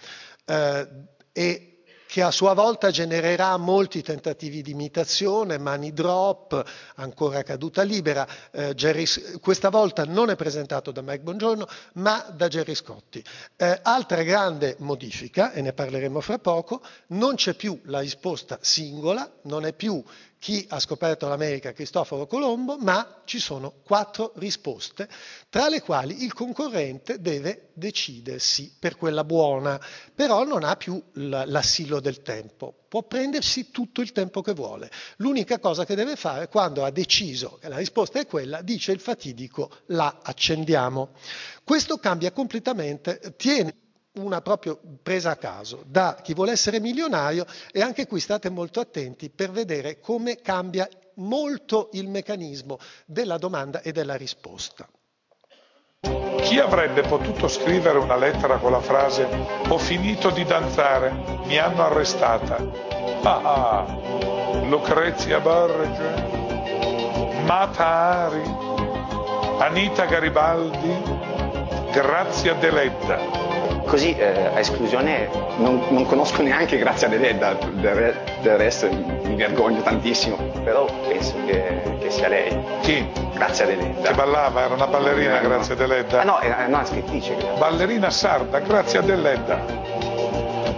[0.44, 0.88] eh,
[1.32, 1.75] e
[2.16, 6.64] che a sua volta genererà molti tentativi di imitazione, money drop,
[6.94, 8.26] ancora caduta libera.
[8.52, 9.04] Eh, Jerry,
[9.38, 13.22] questa volta non è presentato da Mike Bongiorno, ma da Jerry Scotti.
[13.54, 19.30] Eh, altra grande modifica, e ne parleremo fra poco, non c'è più la risposta singola,
[19.42, 20.02] non è più
[20.46, 25.08] chi ha scoperto l'America, Cristoforo Colombo, ma ci sono quattro risposte,
[25.48, 29.80] tra le quali il concorrente deve decidersi per quella buona,
[30.14, 34.88] però non ha più l'assillo del tempo, può prendersi tutto il tempo che vuole.
[35.16, 39.00] L'unica cosa che deve fare quando ha deciso che la risposta è quella, dice il
[39.00, 41.08] fatidico la accendiamo.
[41.64, 43.85] Questo cambia completamente, tiene
[44.16, 48.80] una proprio presa a caso da chi vuole essere milionario e anche qui state molto
[48.80, 54.88] attenti per vedere come cambia molto il meccanismo della domanda e della risposta.
[56.42, 59.26] Chi avrebbe potuto scrivere una lettera con la frase
[59.68, 61.10] ho finito di danzare,
[61.44, 62.56] mi hanno arrestata?
[63.22, 66.28] Ah, ah Lucrezia Borgia,
[67.44, 68.42] Mata Hari,
[69.58, 71.02] Anita Garibaldi,
[71.92, 73.45] Grazia Deledda.
[73.86, 75.28] Così eh, a esclusione
[75.58, 81.96] non, non, conosco neanche Grazia Deledda, del, del, resto mi vergogno tantissimo, però penso che,
[82.00, 82.58] che sia lei.
[82.82, 83.06] Chi?
[83.34, 84.08] Grazia Deledda.
[84.08, 86.20] Che ballava, era una ballerina Eh, Grazia Deledda?
[86.20, 87.36] Ah no, era no, scrittrice.
[87.58, 89.84] Ballerina sarda, Grazia Deledda.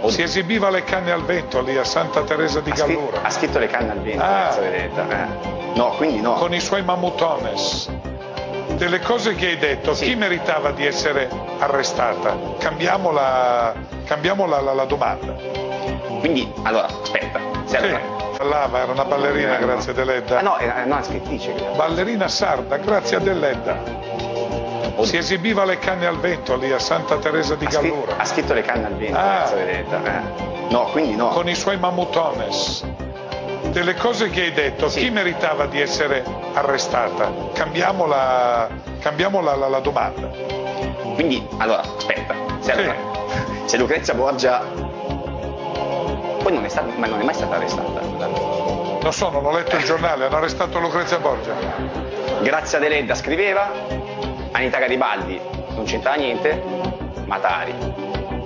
[0.05, 3.21] Si esibiva le canne al vento lì a Santa Teresa di Ha, Gallura.
[3.23, 4.27] ha scritto le canne al vento, Ah.
[4.27, 5.05] Grazia Deledda.
[5.09, 5.25] eh.
[5.75, 6.33] No, quindi no.
[6.33, 7.89] con i suoi mamutones.
[8.75, 10.05] Delle cose che hai detto, Sì.
[10.05, 11.27] chi meritava di essere
[11.59, 12.35] arrestata?
[12.57, 13.73] Cambiamo la,
[14.05, 15.33] cambiamo la, la- la domanda.
[16.19, 17.39] Quindi, allora, aspetta.
[17.65, 19.65] Sì, allora- ballava, era una ballerina Eh.
[19.65, 20.39] Grazia Deledda.
[20.39, 21.53] Ah no, era no, scrittrice.
[21.75, 24.07] Ballerina sarda, Grazia Deledda.
[25.01, 28.15] Si esibiva le canne al vento lì a Santa Teresa di Ha, Gallura.
[28.17, 29.49] ha scritto le canne al vento, Ah.
[29.53, 29.97] Deledda.
[30.03, 30.47] eh.
[30.69, 31.29] No, quindi no.
[31.29, 32.85] con i suoi mamutones.
[33.71, 34.99] Delle cose che hai detto, Sì.
[34.99, 37.31] chi meritava di essere arrestata?
[37.53, 38.67] Cambiamo la,
[38.99, 40.29] cambiamo la, la- la domanda.
[41.19, 42.33] Quindi, allora, aspetta.
[42.61, 42.95] Se, allora-
[43.65, 44.59] se Lucrezia Borgia...
[46.41, 47.99] Poi non è, stata, ma non è mai stata arrestata.
[47.99, 51.53] Non so, non ho letto il giornale, hanno arrestato Lucrezia Borgia.
[52.41, 53.69] Grazia Deledda scriveva,
[54.53, 55.37] Anita Garibaldi
[55.75, 56.63] non c'entrava niente,
[57.25, 57.73] Matari.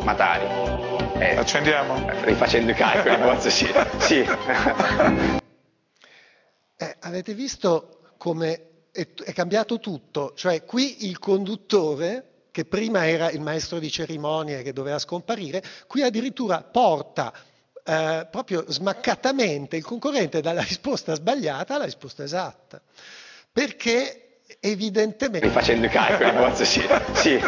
[0.01, 0.45] Matari.
[1.19, 2.09] Eh, Accendiamo?
[2.23, 3.71] rifacendo i calcoli, forse sì.
[3.99, 4.27] sì.
[6.77, 10.33] Eh, avete visto come è, è cambiato tutto?
[10.35, 16.03] Cioè qui il conduttore, che prima era il maestro di cerimonie che doveva scomparire, qui
[16.03, 17.33] addirittura porta
[17.83, 22.79] eh, proprio smaccatamente il concorrente dalla risposta sbagliata alla risposta esatta.
[23.51, 25.47] Perché evidentemente...
[25.47, 26.81] Rifacendo i calcoli, forse sì.
[27.13, 27.41] sì.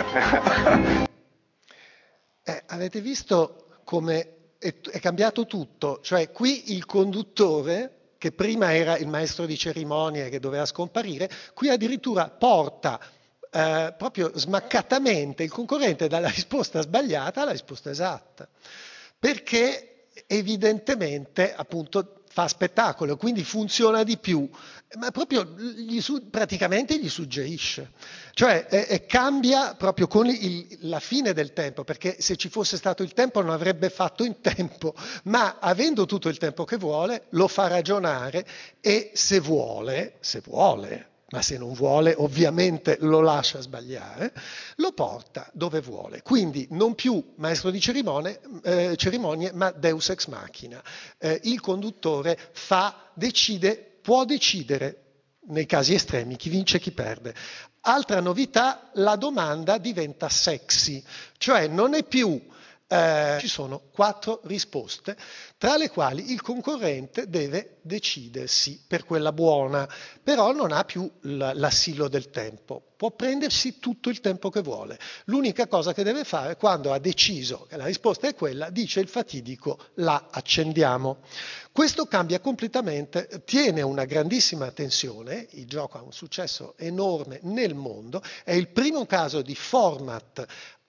[2.42, 6.00] Eh, avete visto come è, è cambiato tutto?
[6.02, 11.70] Cioè qui il conduttore, che prima era il maestro di cerimonie che doveva scomparire, qui
[11.70, 13.00] addirittura porta
[13.56, 18.48] eh, proprio smaccatamente il concorrente dalla risposta sbagliata alla risposta esatta.
[19.18, 24.50] Perché evidentemente appunto fa spettacolo, quindi funziona di più,
[25.00, 27.92] ma proprio gli praticamente gli suggerisce.
[28.34, 33.04] Cioè eh, cambia proprio con il- la fine del tempo, perché se ci fosse stato
[33.04, 34.94] il tempo non avrebbe fatto in tempo,
[35.24, 38.46] ma avendo tutto il tempo che vuole, lo fa ragionare
[38.82, 44.34] e se vuole, se vuole, ma se non vuole ovviamente lo lascia sbagliare,
[44.76, 46.22] lo porta dove vuole.
[46.22, 50.82] Quindi non più maestro di cerimonie, eh, cerimonie ma deus ex machina.
[51.18, 55.02] Eh, il conduttore fa, decide, può decidere
[55.48, 57.36] nei casi estremi chi vince e chi perde.
[57.82, 61.04] Altra novità, la domanda diventa sexy,
[61.38, 62.42] cioè non è più
[62.88, 65.18] eh, ci sono quattro risposte,
[65.58, 69.90] tra le quali il concorrente deve decidersi per quella buona,
[70.22, 75.00] però non ha più l'assillo del tempo, può prendersi tutto il tempo che vuole.
[75.26, 79.08] L'unica cosa che deve fare quando ha deciso che la risposta è quella, dice il
[79.08, 81.20] fatidico la accendiamo.
[81.72, 88.22] Questo cambia completamente, tiene una grandissima attenzione, il gioco ha un successo enorme nel mondo,
[88.44, 90.46] è il primo caso di format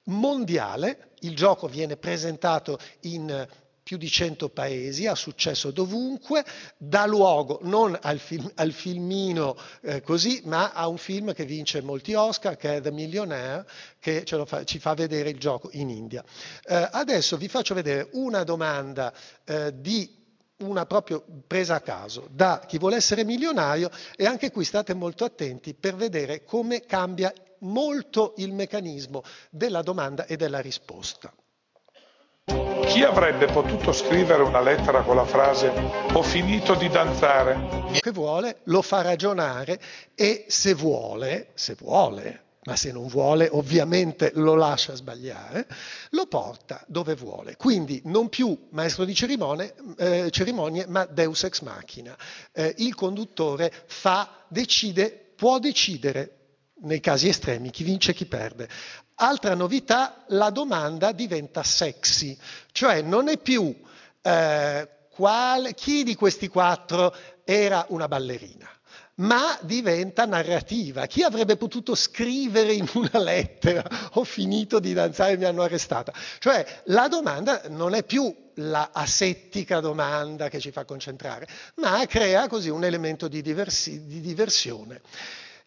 [0.07, 3.47] mondiale, il gioco viene presentato in
[3.87, 6.45] più di 100 paesi, ha successo dovunque,
[6.77, 11.81] dà luogo non al, film, al filmino eh, così, ma a un film che vince
[11.83, 13.65] molti Oscar, che è The Millionaire,
[14.01, 16.25] che fa, ci fa vedere il gioco in India.
[16.65, 19.13] Eh, adesso vi faccio vedere una domanda
[19.45, 20.25] eh, di
[20.59, 25.25] una proprio presa a caso da chi vuole essere milionario e anche qui state molto
[25.25, 31.33] attenti per vedere come cambia molto il meccanismo della domanda e della risposta.
[32.87, 35.73] Chi avrebbe potuto scrivere una lettera con la frase
[36.13, 37.91] ho finito di danzare?
[37.99, 39.81] Che vuole, lo fa ragionare
[40.15, 45.67] e se vuole, se vuole, ma se non vuole ovviamente lo lascia sbagliare,
[46.11, 47.57] lo porta dove vuole.
[47.57, 52.17] Quindi non più maestro di cerimonie, eh, cerimonie ma deus ex machina.
[52.53, 56.36] Eh, il conduttore fa, decide, può decidere
[56.83, 58.69] nei casi estremi chi vince e chi perde.
[59.17, 62.37] Altra novità, la domanda diventa sexy,
[62.73, 63.75] cioè non è più
[64.23, 67.15] eh, quale, chi di questi quattro
[67.45, 68.71] era una ballerina
[69.17, 71.07] ma diventa narrativa.
[71.07, 76.13] Chi avrebbe potuto scrivere in una lettera ho finito di danzare e mi hanno arrestata?
[76.39, 81.47] Cioè la domanda non è più la asettica domanda che ci fa concentrare,
[81.77, 85.01] ma crea così un elemento di, diversi, di diversione.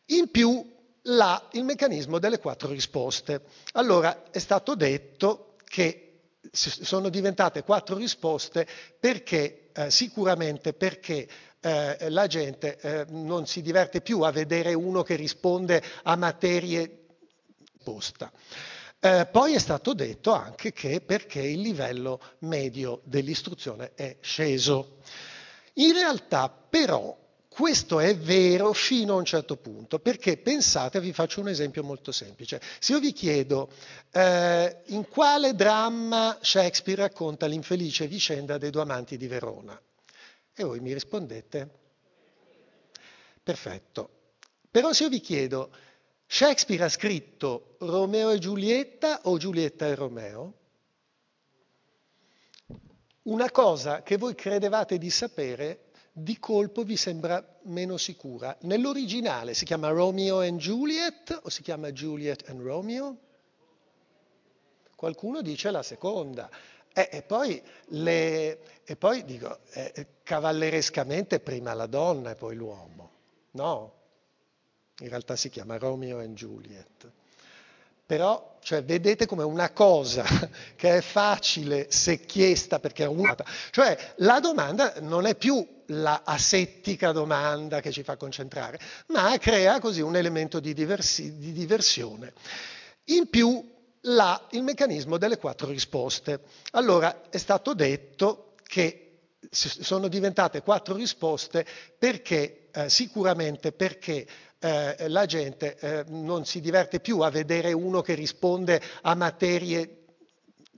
[0.08, 3.42] In più la, il meccanismo delle quattro risposte.
[3.74, 6.06] Allora è stato detto che
[6.52, 8.68] sono diventate quattro risposte
[9.00, 11.28] perché eh, sicuramente perché
[11.62, 17.06] eh, la gente eh, non si diverte più a vedere uno che risponde a materie
[17.84, 18.32] posta.
[19.02, 24.98] Eh, poi è stato detto anche che perché il livello medio dell'istruzione è sceso.
[25.76, 27.16] In realtà però
[27.60, 32.14] questo è vero fino a un certo punto, perché pensate, vi faccio un esempio molto
[32.14, 32.62] semplice.
[32.80, 33.70] Se io vi chiedo
[34.14, 39.78] eh, in quale dramma Shakespeare racconta l'infelice vicenda dei due amanti di Verona,
[40.54, 41.70] e voi mi rispondete,
[43.44, 44.10] perfetto.
[44.72, 45.70] Però se io vi chiedo,
[46.28, 50.54] Shakespeare ha scritto Romeo e Giulietta o Giulietta e Romeo?
[53.24, 58.56] Una cosa che voi credevate di sapere di colpo vi sembra meno sicura.
[58.62, 63.18] Nell'originale si chiama Romeo and Juliet o si chiama Juliet and Romeo?
[64.96, 66.50] Qualcuno dice la seconda.
[66.92, 73.12] E, e, poi, le, e poi, dico, eh, cavallerescamente prima la donna e poi l'uomo.
[73.52, 73.94] No,
[75.00, 77.12] in realtà si chiama Romeo and Juliet.
[78.10, 80.26] Però, cioè, vedete come una cosa
[80.76, 83.36] che è facile se chiesta perché è una...
[83.70, 88.80] Cioè, la domanda non è più la asettica domanda che ci fa concentrare,
[89.10, 92.34] ma crea così un elemento di, diversi, di diversione.
[93.12, 93.64] In più,
[94.02, 96.42] la, il meccanismo delle quattro risposte.
[96.72, 99.20] Allora, è stato detto che
[99.52, 101.64] sono diventate quattro risposte
[101.96, 104.26] perché, eh, sicuramente perché
[104.60, 109.96] eh, la gente eh, non si diverte più a vedere uno che risponde a materie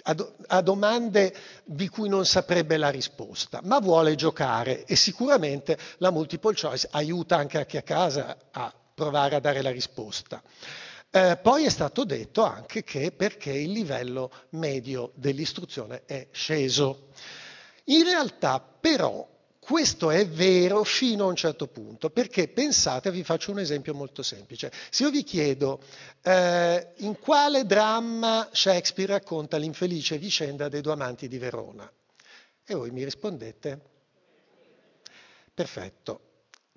[0.04, 5.78] a, do, a, domande di cui non saprebbe la risposta, ma vuole giocare e sicuramente
[5.98, 10.42] la multiple choice aiuta anche a casa a provare a dare la risposta.
[11.14, 17.10] Eh, poi è stato detto anche che perché il livello medio dell'istruzione è sceso.
[17.86, 19.28] In realtà però
[19.64, 24.24] questo è vero fino a un certo punto, perché pensate, vi faccio un esempio molto
[24.24, 24.72] semplice.
[24.90, 25.80] Se io vi chiedo
[26.24, 31.90] eh, in quale dramma Shakespeare racconta l'infelice vicenda dei due amanti di Verona,
[32.66, 33.80] e voi mi rispondete,
[35.54, 36.22] perfetto.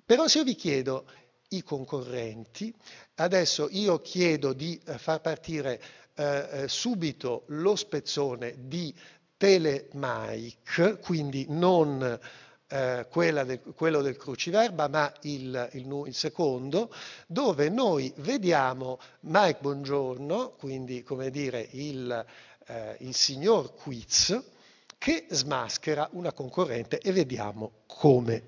[0.05, 1.05] Però se io vi chiedo
[1.49, 2.71] i concorrenti,
[3.15, 5.81] adesso io chiedo di eh, far partire
[6.13, 8.93] eh, eh, subito lo spezzone di
[9.37, 12.19] Telemike, quindi non
[12.67, 16.91] eh, del, quello del cruciverba, ma il, il, il, secondo,
[17.27, 22.25] dove noi vediamo Mike Bongiorno, quindi come dire il,
[22.67, 24.41] eh, il signor Quiz,
[24.97, 28.43] che smaschera una concorrente e vediamo come,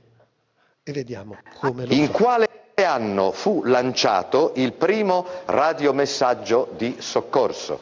[0.84, 2.12] e vediamo come lo In fa.
[2.12, 7.80] quale anno fu lanciato il primo radiomessaggio di soccorso?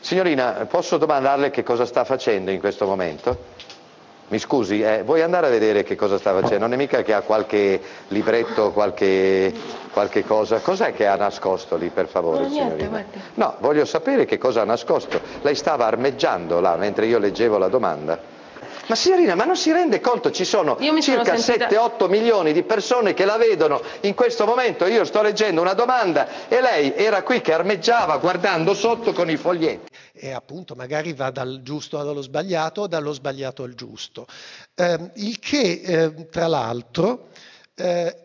[0.00, 3.56] Signorina, posso domandarle che cosa sta facendo in questo momento?
[4.30, 6.58] Mi scusi, eh, vuoi andare a vedere che cosa sta facendo?
[6.58, 9.54] Non è mica che ha qualche libretto, qualche,
[9.90, 10.58] qualche cosa.
[10.58, 13.04] Cos'è che ha nascosto lì, per favore, no, niente, signorina?
[13.34, 15.18] No, voglio sapere che cosa ha nascosto.
[15.40, 18.36] Lei stava armeggiando là mentre io leggevo la domanda.
[18.88, 20.30] Ma signorina, ma non si rende conto?
[20.30, 21.68] Ci sono circa sentita...
[21.68, 24.86] 7-8 milioni di persone che la vedono in questo momento.
[24.86, 29.36] Io sto leggendo una domanda e lei era qui che armeggiava guardando sotto con i
[29.36, 29.92] foglietti.
[30.12, 34.26] E appunto magari va dal giusto allo sbagliato o dallo sbagliato al giusto.
[34.74, 37.28] Eh, il che, eh, tra l'altro,
[37.74, 38.16] eh,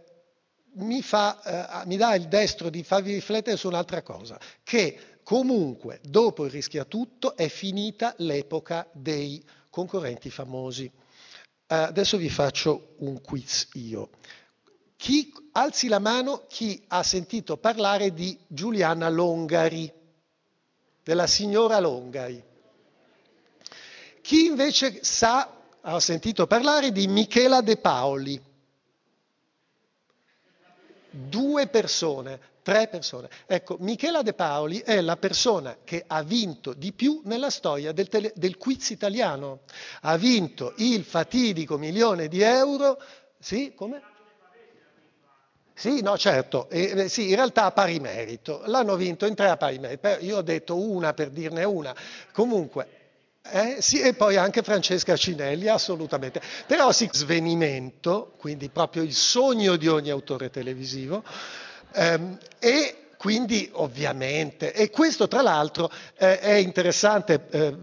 [0.76, 6.00] mi, fa, eh, mi dà il destro di farvi riflettere su un'altra cosa, che comunque
[6.02, 9.44] dopo il rischia tutto è finita l'epoca dei
[9.74, 10.86] concorrenti famosi.
[10.86, 14.12] Uh, adesso vi faccio un quiz io.
[14.96, 19.92] Chi, alzi la mano chi ha sentito parlare di Giuliana Longari,
[21.04, 22.42] della signora Longari.
[24.22, 25.52] Chi invece sa,
[25.82, 28.40] ha sentito parlare di Michela De Paoli.
[31.10, 32.40] Due persone.
[32.64, 33.30] Tre persone.
[33.46, 38.08] Ecco, Michela De Paoli è la persona che ha vinto di più nella storia del,
[38.08, 39.60] tele, del quiz italiano.
[40.02, 42.98] Ha vinto il fatidico milione di euro.
[43.38, 44.02] Sì, come?
[45.76, 48.62] Sì, no, certo, eh, sì, in realtà a pari merito.
[48.68, 50.08] L'hanno vinto in tre a pari merito.
[50.22, 51.94] Io ho detto una per dirne una.
[52.32, 52.88] Comunque,
[53.52, 56.42] eh, sì, e poi anche Francesca Cinelli, assolutamente.
[56.66, 61.24] Però sì, svenimento, quindi proprio il sogno di ogni autore televisivo,
[61.96, 67.74] Um, e quindi ovviamente, e questo tra l'altro eh, è interessante eh,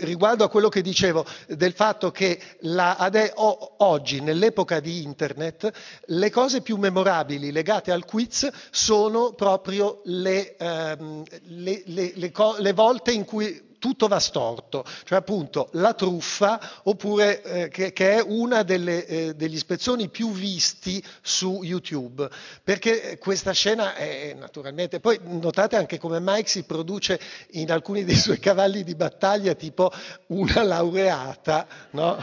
[0.00, 5.70] riguardo a quello che dicevo del fatto che la, ade, o, oggi, nell'epoca di Internet,
[6.06, 13.12] le cose più memorabili legate al quiz sono proprio le, ehm, le, le, le volte
[13.12, 18.62] in cui tutto va storto, cioè appunto la truffa, oppure eh, che, che, è una
[18.62, 22.28] delle, eh, degli spezzoni più visti su YouTube,
[22.62, 27.20] perché questa scena è naturalmente, poi notate anche come Mike si produce
[27.52, 29.90] in alcuni dei suoi cavalli di battaglia tipo
[30.28, 32.16] una laureata, no?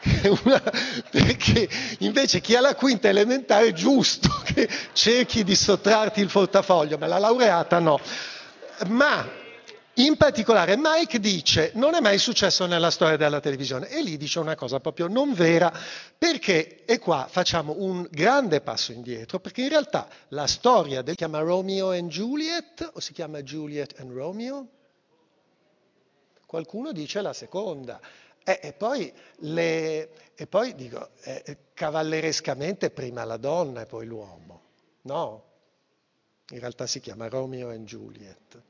[0.44, 0.62] Una,
[1.10, 6.98] perché invece chi ha la quinta elementare è giusto che cerchi di sottrarti il portafoglio,
[6.98, 7.98] ma la laureata no.
[8.86, 9.26] Ma
[9.98, 14.38] in particolare Mike dice non è mai successo nella storia della televisione e lì dice
[14.38, 15.72] una cosa proprio non vera
[16.16, 21.16] perché e qua facciamo un grande passo indietro perché in realtà la storia del si
[21.16, 24.68] chiama Romeo and Juliet o si chiama Juliet and Romeo?
[26.48, 28.00] Qualcuno dice la seconda.
[28.42, 34.62] E, e, poi, le, e poi, dico, eh, cavallerescamente prima la donna e poi l'uomo.
[35.02, 35.44] No,
[36.48, 38.62] in realtà si chiama Romeo and Juliet.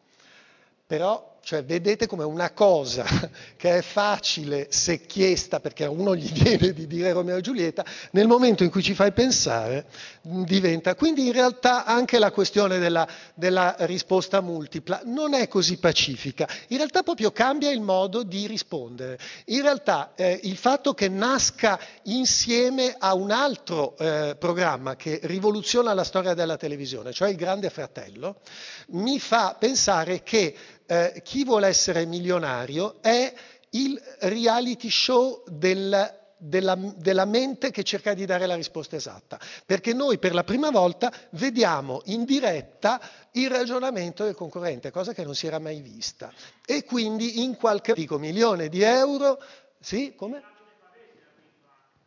[0.88, 3.06] Però cioè, vedete come una cosa
[3.56, 7.82] che è facile se chiesta, perché a uno gli viene di dire Romeo e Giulietta,
[8.10, 9.86] nel momento in cui ci fai pensare
[10.20, 10.94] diventa.
[10.94, 16.76] Quindi in realtà anche la questione della, della risposta multipla non è così pacifica, in
[16.76, 19.18] realtà proprio cambia il modo di rispondere.
[19.46, 25.94] In realtà eh, il fatto che nasca insieme a un altro eh, programma che rivoluziona
[25.94, 28.40] la storia della televisione, cioè il Grande Fratello,
[28.88, 30.54] mi fa pensare che
[30.90, 33.32] eh, chi vuole essere milionario è
[33.70, 39.38] il reality show del, della, della, mente che cerca di dare la risposta esatta.
[39.66, 42.98] Perché noi per la prima volta vediamo in diretta
[43.32, 46.32] il ragionamento del concorrente, cosa che non si era mai vista.
[46.64, 49.38] E quindi in qualche dico, milione di euro,
[49.78, 50.42] sì, come?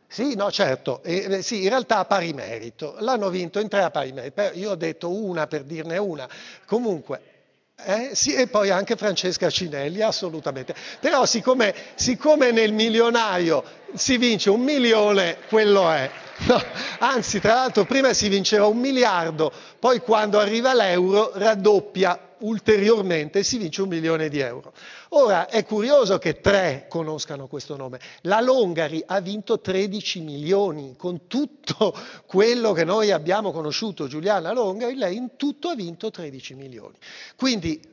[0.07, 2.95] Sì, no, certo, eh, sì, in realtà a pari merito.
[2.99, 4.41] L'hanno vinto in tre a pari merito.
[4.55, 6.27] Io ho detto una per dirne una.
[6.65, 7.30] Comunque,
[7.83, 8.09] eh?
[8.13, 10.73] Sì, e poi anche Francesca Cinelli, assolutamente.
[10.99, 13.63] Però siccome, siccome nel milionario
[13.93, 16.09] si vince un milione, quello è.
[16.47, 16.59] No,
[16.99, 23.57] anzi, tra l'altro prima si vinceva un miliardo, poi quando arriva l'euro raddoppia ulteriormente si
[23.57, 24.73] vince un milione di euro.
[25.09, 27.99] Ora è curioso che tre conoscano questo nome.
[28.21, 31.93] La Longari ha vinto 13 milioni con tutto
[32.25, 36.97] quello che noi abbiamo conosciuto, Giuliana Longari, lei in tutto ha vinto 13 milioni.
[37.35, 37.89] Quindi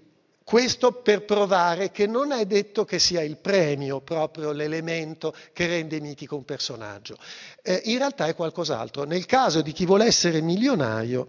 [0.48, 6.00] questo per provare che non è detto che sia il premio proprio l'elemento che rende
[6.00, 7.18] mitico un personaggio.
[7.62, 9.04] Eh, in realtà è qualcos'altro.
[9.04, 11.28] Nel caso di chi vuole essere milionario,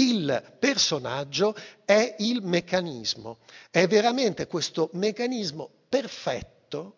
[0.00, 3.38] il personaggio è il meccanismo,
[3.70, 6.96] è veramente questo meccanismo perfetto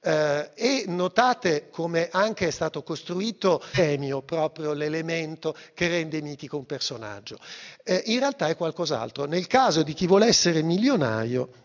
[0.00, 6.66] eh, e notate come anche è stato costruito premio proprio l'elemento che rende mitico un
[6.66, 7.38] personaggio.
[7.84, 9.24] Eh, in realtà è qualcos'altro.
[9.24, 11.60] Nel caso di chi vuole essere milionario,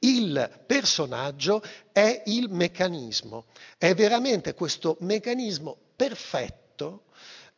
[0.00, 1.62] il personaggio
[1.92, 3.44] è il meccanismo,
[3.78, 7.02] è veramente questo meccanismo perfetto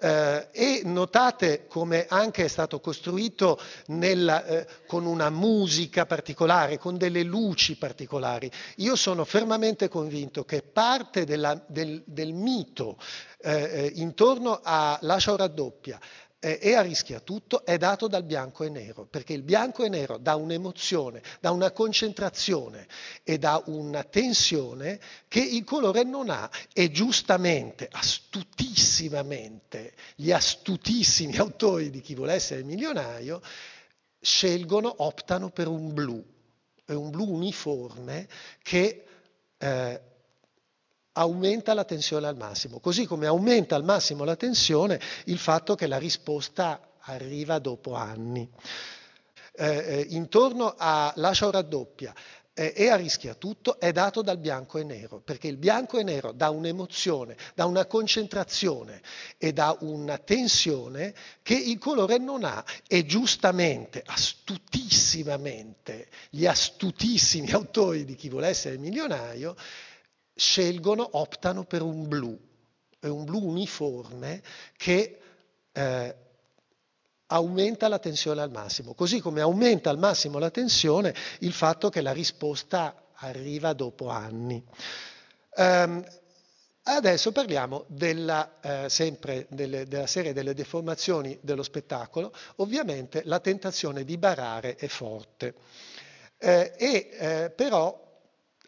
[0.02, 6.96] eh, e notate come anche è stato costruito nella, eh, con una musica particolare, con
[6.96, 8.50] delle luci particolari.
[8.78, 12.98] Io sono fermamente convinto che parte della, del, del, mito
[13.40, 16.00] eh, eh intorno a Lascia o raddoppia
[16.44, 19.88] eh, e a rischia tutto è dato dal bianco e nero, perché il bianco e
[19.88, 22.88] nero dà un'emozione, dà una concentrazione
[23.22, 31.90] e dà una tensione che il colore non ha e giustamente, astutissimamente, gli astutissimi autori
[31.90, 33.40] di chi vuole essere milionario
[34.20, 36.20] scelgono, optano per un blu,
[36.84, 38.26] è un blu uniforme
[38.62, 39.04] che
[39.58, 40.00] eh,
[41.12, 45.86] aumenta la tensione al massimo, così come aumenta al massimo la tensione il fatto che
[45.86, 48.48] la risposta arriva dopo anni.
[49.54, 52.14] Eh, eh, intorno a lascia o raddoppia
[52.54, 56.02] eh, e a rischia tutto è dato dal bianco e nero, perché il bianco e
[56.02, 59.00] nero dà un'emozione, dà una concentrazione
[59.38, 68.04] e dà una tensione che il colore non ha e giustamente, astutissimamente, gli astutissimi autori
[68.04, 69.56] di chi vuole essere milionario
[70.34, 72.38] scelgono, optano per un blu,
[73.00, 74.42] un blu uniforme
[74.76, 75.18] che
[75.72, 76.16] eh,
[77.26, 82.00] aumenta la tensione al massimo, così come aumenta al massimo la tensione il fatto che
[82.00, 84.62] la risposta arriva dopo anni.
[85.54, 86.04] Um,
[86.84, 94.04] adesso parliamo della, eh, sempre delle, della serie delle deformazioni dello spettacolo, ovviamente la tentazione
[94.04, 95.54] di barare è forte,
[96.38, 98.11] eh, e, eh, però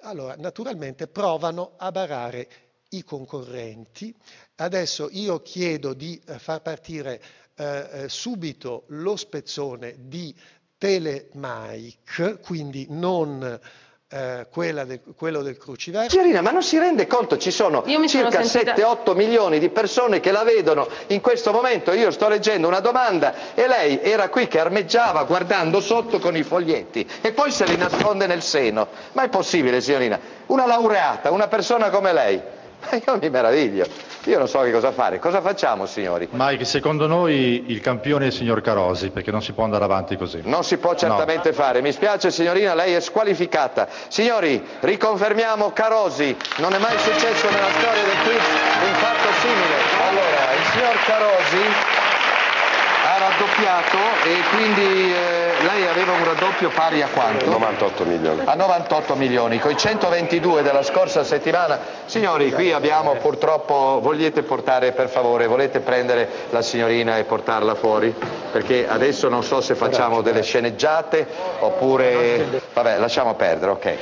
[0.05, 2.49] allora naturalmente provano a barare
[2.91, 4.15] i concorrenti.
[4.57, 7.21] Adesso io chiedo di eh, far partire
[7.57, 10.35] eh, eh, subito lo spezzone di
[10.79, 13.61] Telemike, quindi non
[14.09, 14.47] eh,
[14.85, 16.11] del, quello del cruciverso.
[16.11, 18.75] Signorina, ma non si rende conto, ci sono circa sentita...
[18.75, 21.93] 7-8 milioni di persone che la vedono in questo momento.
[21.93, 26.43] Io sto leggendo una domanda e lei era qui che armeggiava guardando sotto con i
[26.43, 28.89] foglietti e poi se li nasconde nel seno.
[29.13, 30.19] Ma è possibile, signorina?
[30.47, 32.43] Una laureata, una persona come lei.
[33.07, 33.87] Io mi meraviglio.
[34.25, 35.19] Io non so che cosa fare.
[35.19, 36.29] Cosa facciamo, signori?
[36.31, 40.17] Mike, secondo noi il campione è il signor Carosi, perché non si può andare avanti
[40.17, 40.41] così.
[40.45, 41.55] Non si può certamente no.
[41.55, 41.83] fare.
[41.83, 43.89] Mi spiace, signorina, lei è squalificata.
[44.09, 46.37] Signori, riconfermiamo Carosi.
[46.57, 48.45] Non è mai successo nella storia del quiz
[48.87, 49.77] un fatto simile.
[50.09, 52.04] Allora, il signor Carosi
[53.15, 57.47] ha raddoppiato e quindi eh, lei aveva un raddoppio pari a quanto?
[57.49, 58.43] 98 milioni.
[58.45, 61.79] A 98 milioni, con i 122 della scorsa settimana.
[62.07, 68.13] Signori, qui abbiamo purtroppo, vogliate portare per favore, volete prendere la signorina e portarla fuori?
[68.51, 71.27] Perché adesso non so se facciamo delle sceneggiate
[71.61, 72.63] oppure...
[72.73, 73.97] Vabbè, lasciamo perdere, ok.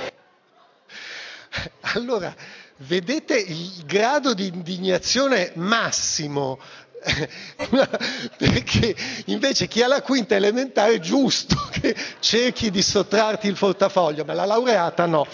[1.94, 2.34] Allora,
[2.78, 6.58] vedete il grado di indignazione massimo
[8.36, 8.94] perché
[9.26, 14.32] invece chi ha la quinta elementare è giusto che cerchi di sottrarti il portafoglio, ma
[14.32, 15.26] la laureata no.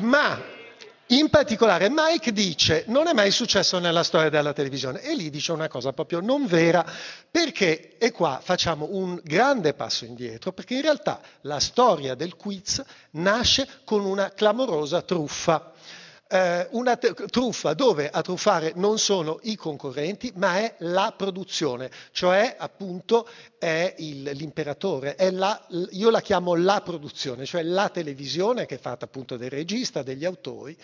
[0.00, 0.56] Ma
[1.10, 5.52] in particolare Mike dice non è mai successo nella storia della televisione e lì dice
[5.52, 6.84] una cosa proprio non vera
[7.30, 12.82] perché e qua facciamo un grande passo indietro perché in realtà la storia del quiz
[13.12, 15.72] nasce con una clamorosa truffa
[16.28, 22.54] eh, una truffa dove a truffare non sono i concorrenti, ma è la produzione, cioè
[22.58, 23.26] appunto
[23.58, 28.78] è il, l'imperatore, è la, io la chiamo la produzione, cioè la televisione che è
[28.78, 30.76] fatta appunto del regista, degli autori,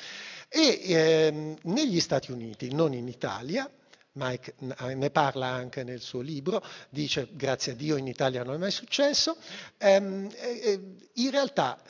[0.49, 3.71] e ehm, negli Stati Uniti, non in Italia,
[4.13, 4.55] Mike
[4.95, 8.71] ne parla anche nel suo libro, dice grazie a Dio in Italia non è mai
[8.71, 9.37] successo,
[9.77, 10.81] ehm, eh,
[11.15, 11.81] in realtà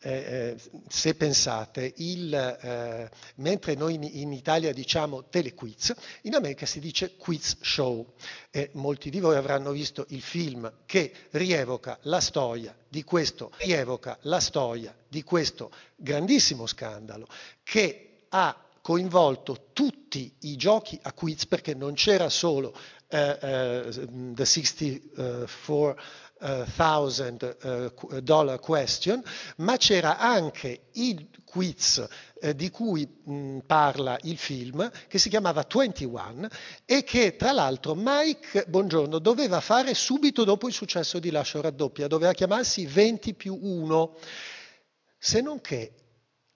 [0.00, 0.56] eh, eh,
[0.88, 5.92] se pensate, il, eh, mentre noi in, in, Italia diciamo telequiz,
[6.22, 8.14] in America si dice quiz show.
[8.50, 13.50] E molti di voi avranno visto il film che rievoca la storia di questo,
[14.22, 17.26] la storia di questo grandissimo scandalo
[17.64, 22.74] che ha coinvolto tutti i giochi a quiz perché non c'era solo
[23.08, 25.96] uh, uh, The 64 thousand
[26.40, 29.22] uh, dollar question,
[29.56, 32.06] ma c'era anche il quiz
[32.40, 36.48] eh, di cui mh, parla il film, che si chiamava 21
[36.84, 42.06] e che tra l'altro Mike Buongiorno doveva fare subito dopo il successo di Lascio raddoppia,
[42.06, 44.16] doveva chiamarsi 20 più 1,
[45.18, 45.92] se non che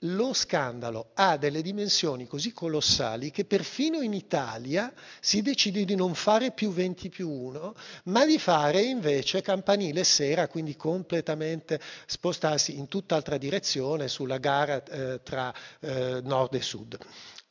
[0.04, 6.14] lo scandalo ha delle dimensioni così colossali che perfino in Italia si decide di non
[6.14, 7.74] fare più 20 più 1,
[8.04, 15.20] ma di fare invece campanile sera, quindi completamente spostarsi in tutt'altra direzione sulla gara eh,
[15.22, 16.98] tra eh, nord e sud.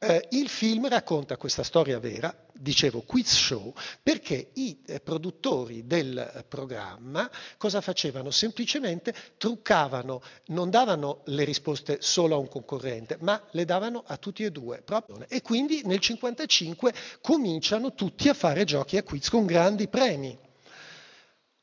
[0.04, 3.72] Eh, il film racconta questa storia vera, dicevo quiz show,
[4.02, 8.32] perché i eh, produttori del eh, programma cosa facevano?
[8.32, 14.44] Semplicemente truccavano, non davano le risposte solo a un concorrente, ma le davano a tutti
[14.44, 14.82] e due.
[14.82, 15.24] Proprio.
[15.28, 20.36] E quindi nel 1955 cominciano tutti a fare giochi a quiz con grandi premi.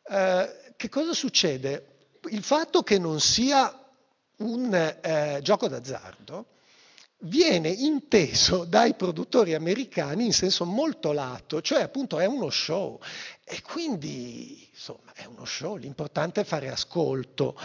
[0.09, 2.11] Eh, che cosa succede?
[2.31, 3.85] Il fatto che non sia
[4.37, 6.47] un eh, gioco d'azzardo
[7.23, 13.01] viene inteso dai produttori americani in senso molto lato, cioè appunto è uno show
[13.45, 17.59] e quindi insomma è uno show, l'importante è fare ascolto.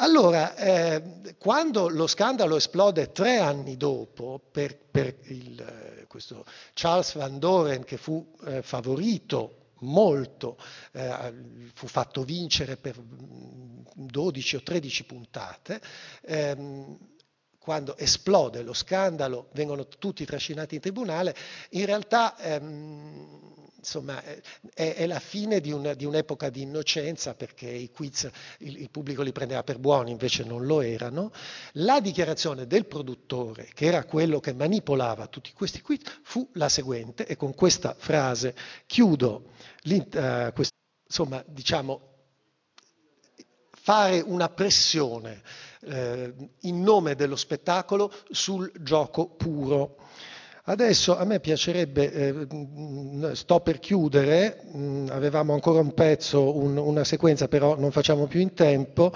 [0.00, 7.14] Allora, eh, quando lo scandalo esplode tre anni dopo per, per il, eh, questo Charles
[7.14, 10.56] Van Doren che fu eh, favorito molto,
[10.92, 11.34] eh,
[11.74, 15.80] fu fatto vincere per 12 o 13 puntate,
[16.22, 16.96] ehm,
[17.68, 21.36] quando esplode lo scandalo, vengono tutti trascinati in tribunale,
[21.72, 24.22] in realtà ehm, insomma,
[24.72, 28.26] è, è, la fine di, un, di, un'epoca di innocenza perché i quiz
[28.60, 31.30] il, il, pubblico li prendeva per buoni, invece non lo erano.
[31.72, 37.26] La dichiarazione del produttore, che era quello che manipolava tutti questi quiz, fu la seguente,
[37.26, 38.54] e con questa frase
[38.86, 39.50] chiudo,
[39.84, 40.72] uh, quest-
[41.06, 42.00] insomma, diciamo,
[43.70, 45.42] fare una pressione
[45.86, 49.96] eh, in nome dello spettacolo sul gioco puro.
[50.64, 57.04] Adesso a me piacerebbe, eh, sto per chiudere, mh, avevamo ancora un pezzo, un, una
[57.04, 59.10] sequenza, però non facciamo più in tempo,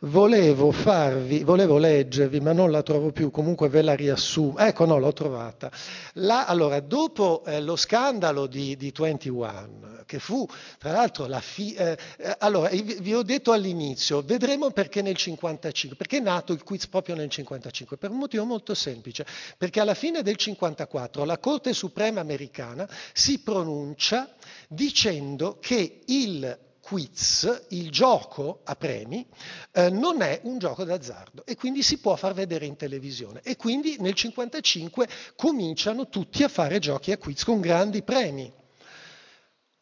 [0.00, 4.58] volevo farvi, volevo leggervi, ma non la trovo più, comunque ve la riassumo.
[4.58, 5.70] Ecco, no, l'ho trovata.
[6.14, 10.46] La, allora, dopo eh, lo scandalo di, di 21, che fu
[10.78, 15.96] tra l'altro la fi- eh, eh allora, vi ho detto all'inizio, vedremo perché nel 55,
[15.96, 19.26] perché è nato il quiz proprio nel 55, per un motivo molto semplice,
[19.56, 24.32] perché alla fine del 54 la Corte Suprema americana si pronuncia
[24.68, 29.26] dicendo che il quiz, il gioco a premi,
[29.72, 33.42] eh, non è un gioco d'azzardo e quindi si può far vedere in televisione.
[33.42, 38.50] E quindi nel 1955 cominciano tutti a fare giochi a quiz con grandi premi.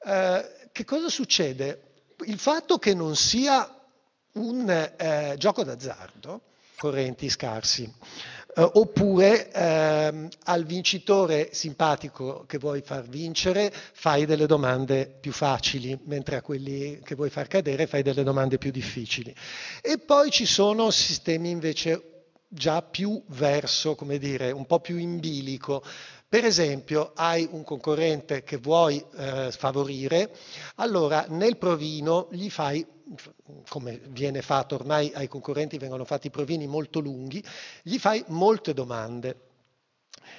[0.04, 1.92] Eh, che cosa succede?
[2.24, 3.72] Il fatto che non sia
[4.32, 6.40] un eh, gioco d'azzardo,
[6.76, 7.92] correnti scarsi,
[8.58, 15.98] eh, oppure ehm, al vincitore simpatico che vuoi far vincere fai delle domande più facili,
[16.04, 19.34] mentre a quelli che vuoi far cadere fai delle domande più difficili.
[19.82, 22.14] E poi ci sono sistemi invece
[22.48, 25.82] già più verso, come dire, un po' più in bilico.
[26.28, 30.30] Per esempio, hai un concorrente che vuoi eh, favorire,
[30.76, 32.84] allora nel provino gli fai
[33.68, 37.42] come viene fatto ormai ai concorrenti vengono fatti provini molto lunghi,
[37.82, 39.40] gli fai molte domande.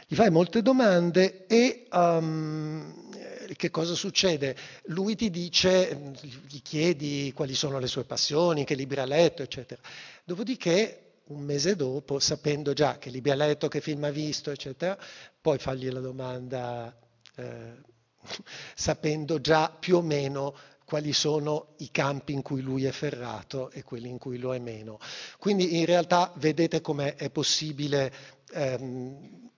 [0.06, 3.08] Gli fai molte domande e um,
[3.56, 4.56] che cosa succede?
[4.86, 6.14] Lui ti dice,
[6.48, 9.82] gli chiedi quali sono le sue passioni, che libri ha letto, eccetera.
[10.26, 14.98] Dopodiché un mese dopo, sapendo già che libri ha letto, che film ha visto, eccetera,
[15.40, 16.96] poi fargli la domanda
[17.36, 17.76] eh,
[18.76, 20.56] sapendo già più o meno
[20.88, 24.60] quali sono i campi in cui lui è ferrato e quelli in cui lo è
[24.60, 25.00] meno.
[25.38, 28.14] Quindi in realtà vedete come è possibile,
[28.54, 29.50] ehm,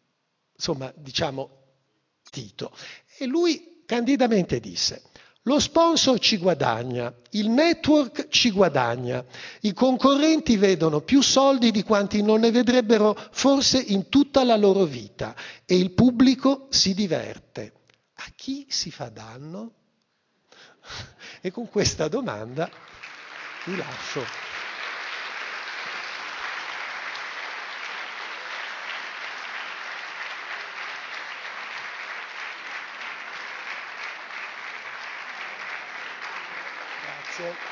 [0.56, 1.58] insomma, diciamo,
[2.32, 2.72] Tito.
[3.20, 5.04] E lui candidamente disse,
[5.44, 9.24] lo sponsor ci guadagna, il network ci guadagna,
[9.62, 14.86] i concorrenti vedono più soldi di quanti non ne vedrebbero forse in tutta la loro
[14.86, 17.74] vita e il pubblico si diverte.
[18.16, 19.74] A chi si fa danno?
[21.42, 22.70] E con questa domanda
[23.64, 24.26] vi lascio.
[37.04, 37.69] Grazie.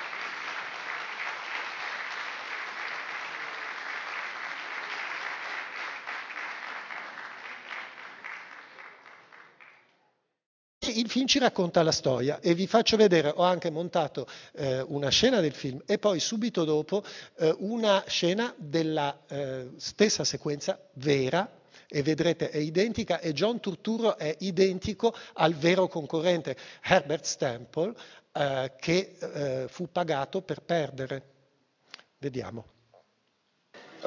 [11.07, 15.07] Il film ci racconta la storia e vi faccio vedere, ho anche montato eh, una
[15.07, 17.01] scena del film e poi subito dopo
[17.37, 21.49] eh, una scena della eh, stessa sequenza vera
[21.87, 27.93] e vedrete è identica e John Turturro è identico al vero concorrente Herbert Stample
[28.33, 31.23] eh, che eh, fu pagato per perdere.
[32.17, 32.76] Vediamo.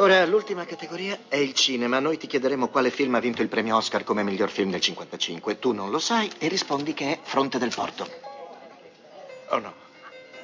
[0.00, 1.98] Ora, l'ultima categoria è il cinema.
[1.98, 5.58] Noi ti chiederemo quale film ha vinto il premio Oscar come miglior film del 55.
[5.58, 8.08] Tu non lo sai e rispondi che è Fronte del Porto.
[9.50, 9.74] Oh no.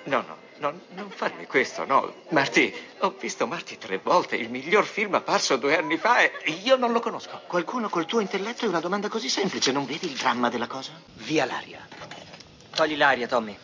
[0.04, 2.16] No, no, no non farmi questo, no.
[2.28, 4.36] Marty, ho visto Marty tre volte.
[4.36, 7.40] Il miglior film apparso due anni fa e io non lo conosco.
[7.46, 9.72] Qualcuno col tuo intelletto è una domanda così semplice.
[9.72, 10.92] Non vedi il dramma della cosa?
[11.14, 11.88] Via l'aria.
[12.74, 13.56] Togli l'aria, Tommy.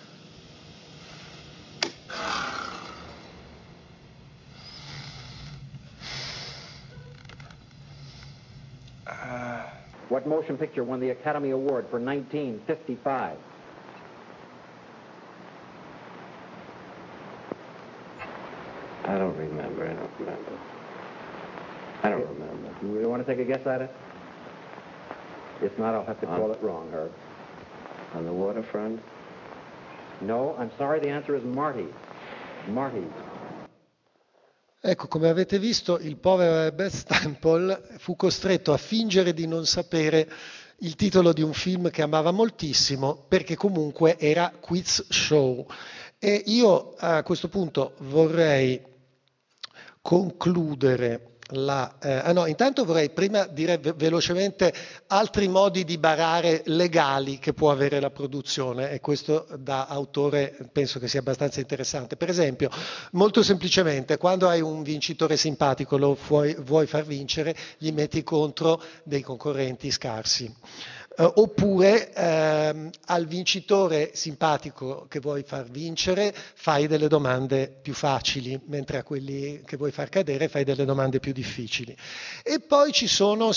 [10.12, 13.38] What motion picture won the Academy Award for 1955?
[19.04, 19.86] I don't remember.
[19.86, 20.58] I don't remember.
[22.02, 22.74] I don't remember.
[22.82, 23.90] You really want to take a guess at it?
[25.62, 27.12] If not, I'll have to call on, it wrong, Herb.
[28.12, 29.00] On the waterfront?
[30.20, 31.00] No, I'm sorry.
[31.00, 31.86] The answer is Marty.
[32.68, 33.06] Marty.
[34.84, 40.28] Ecco, come avete visto, il povero Herbert Stample fu costretto a fingere di non sapere
[40.78, 45.64] il titolo di un film che amava moltissimo perché comunque era quiz show.
[46.18, 48.82] E io a questo punto vorrei
[50.00, 54.72] concludere la, eh, ah no, intanto vorrei prima dire ve- velocemente
[55.08, 60.98] altri modi di barare legali che può avere la produzione e questo da autore penso
[60.98, 62.16] che sia abbastanza interessante.
[62.16, 62.70] Per esempio,
[63.12, 68.82] molto semplicemente, quando hai un vincitore simpatico, lo vuoi, vuoi far vincere, gli metti contro
[69.04, 70.52] dei concorrenti scarsi.
[71.14, 78.58] Uh, oppure ehm, al vincitore simpatico che vuoi far vincere fai delle domande più facili,
[78.68, 81.94] mentre a quelli che vuoi far cadere fai delle domande più difficili.
[82.42, 83.52] E poi ci sono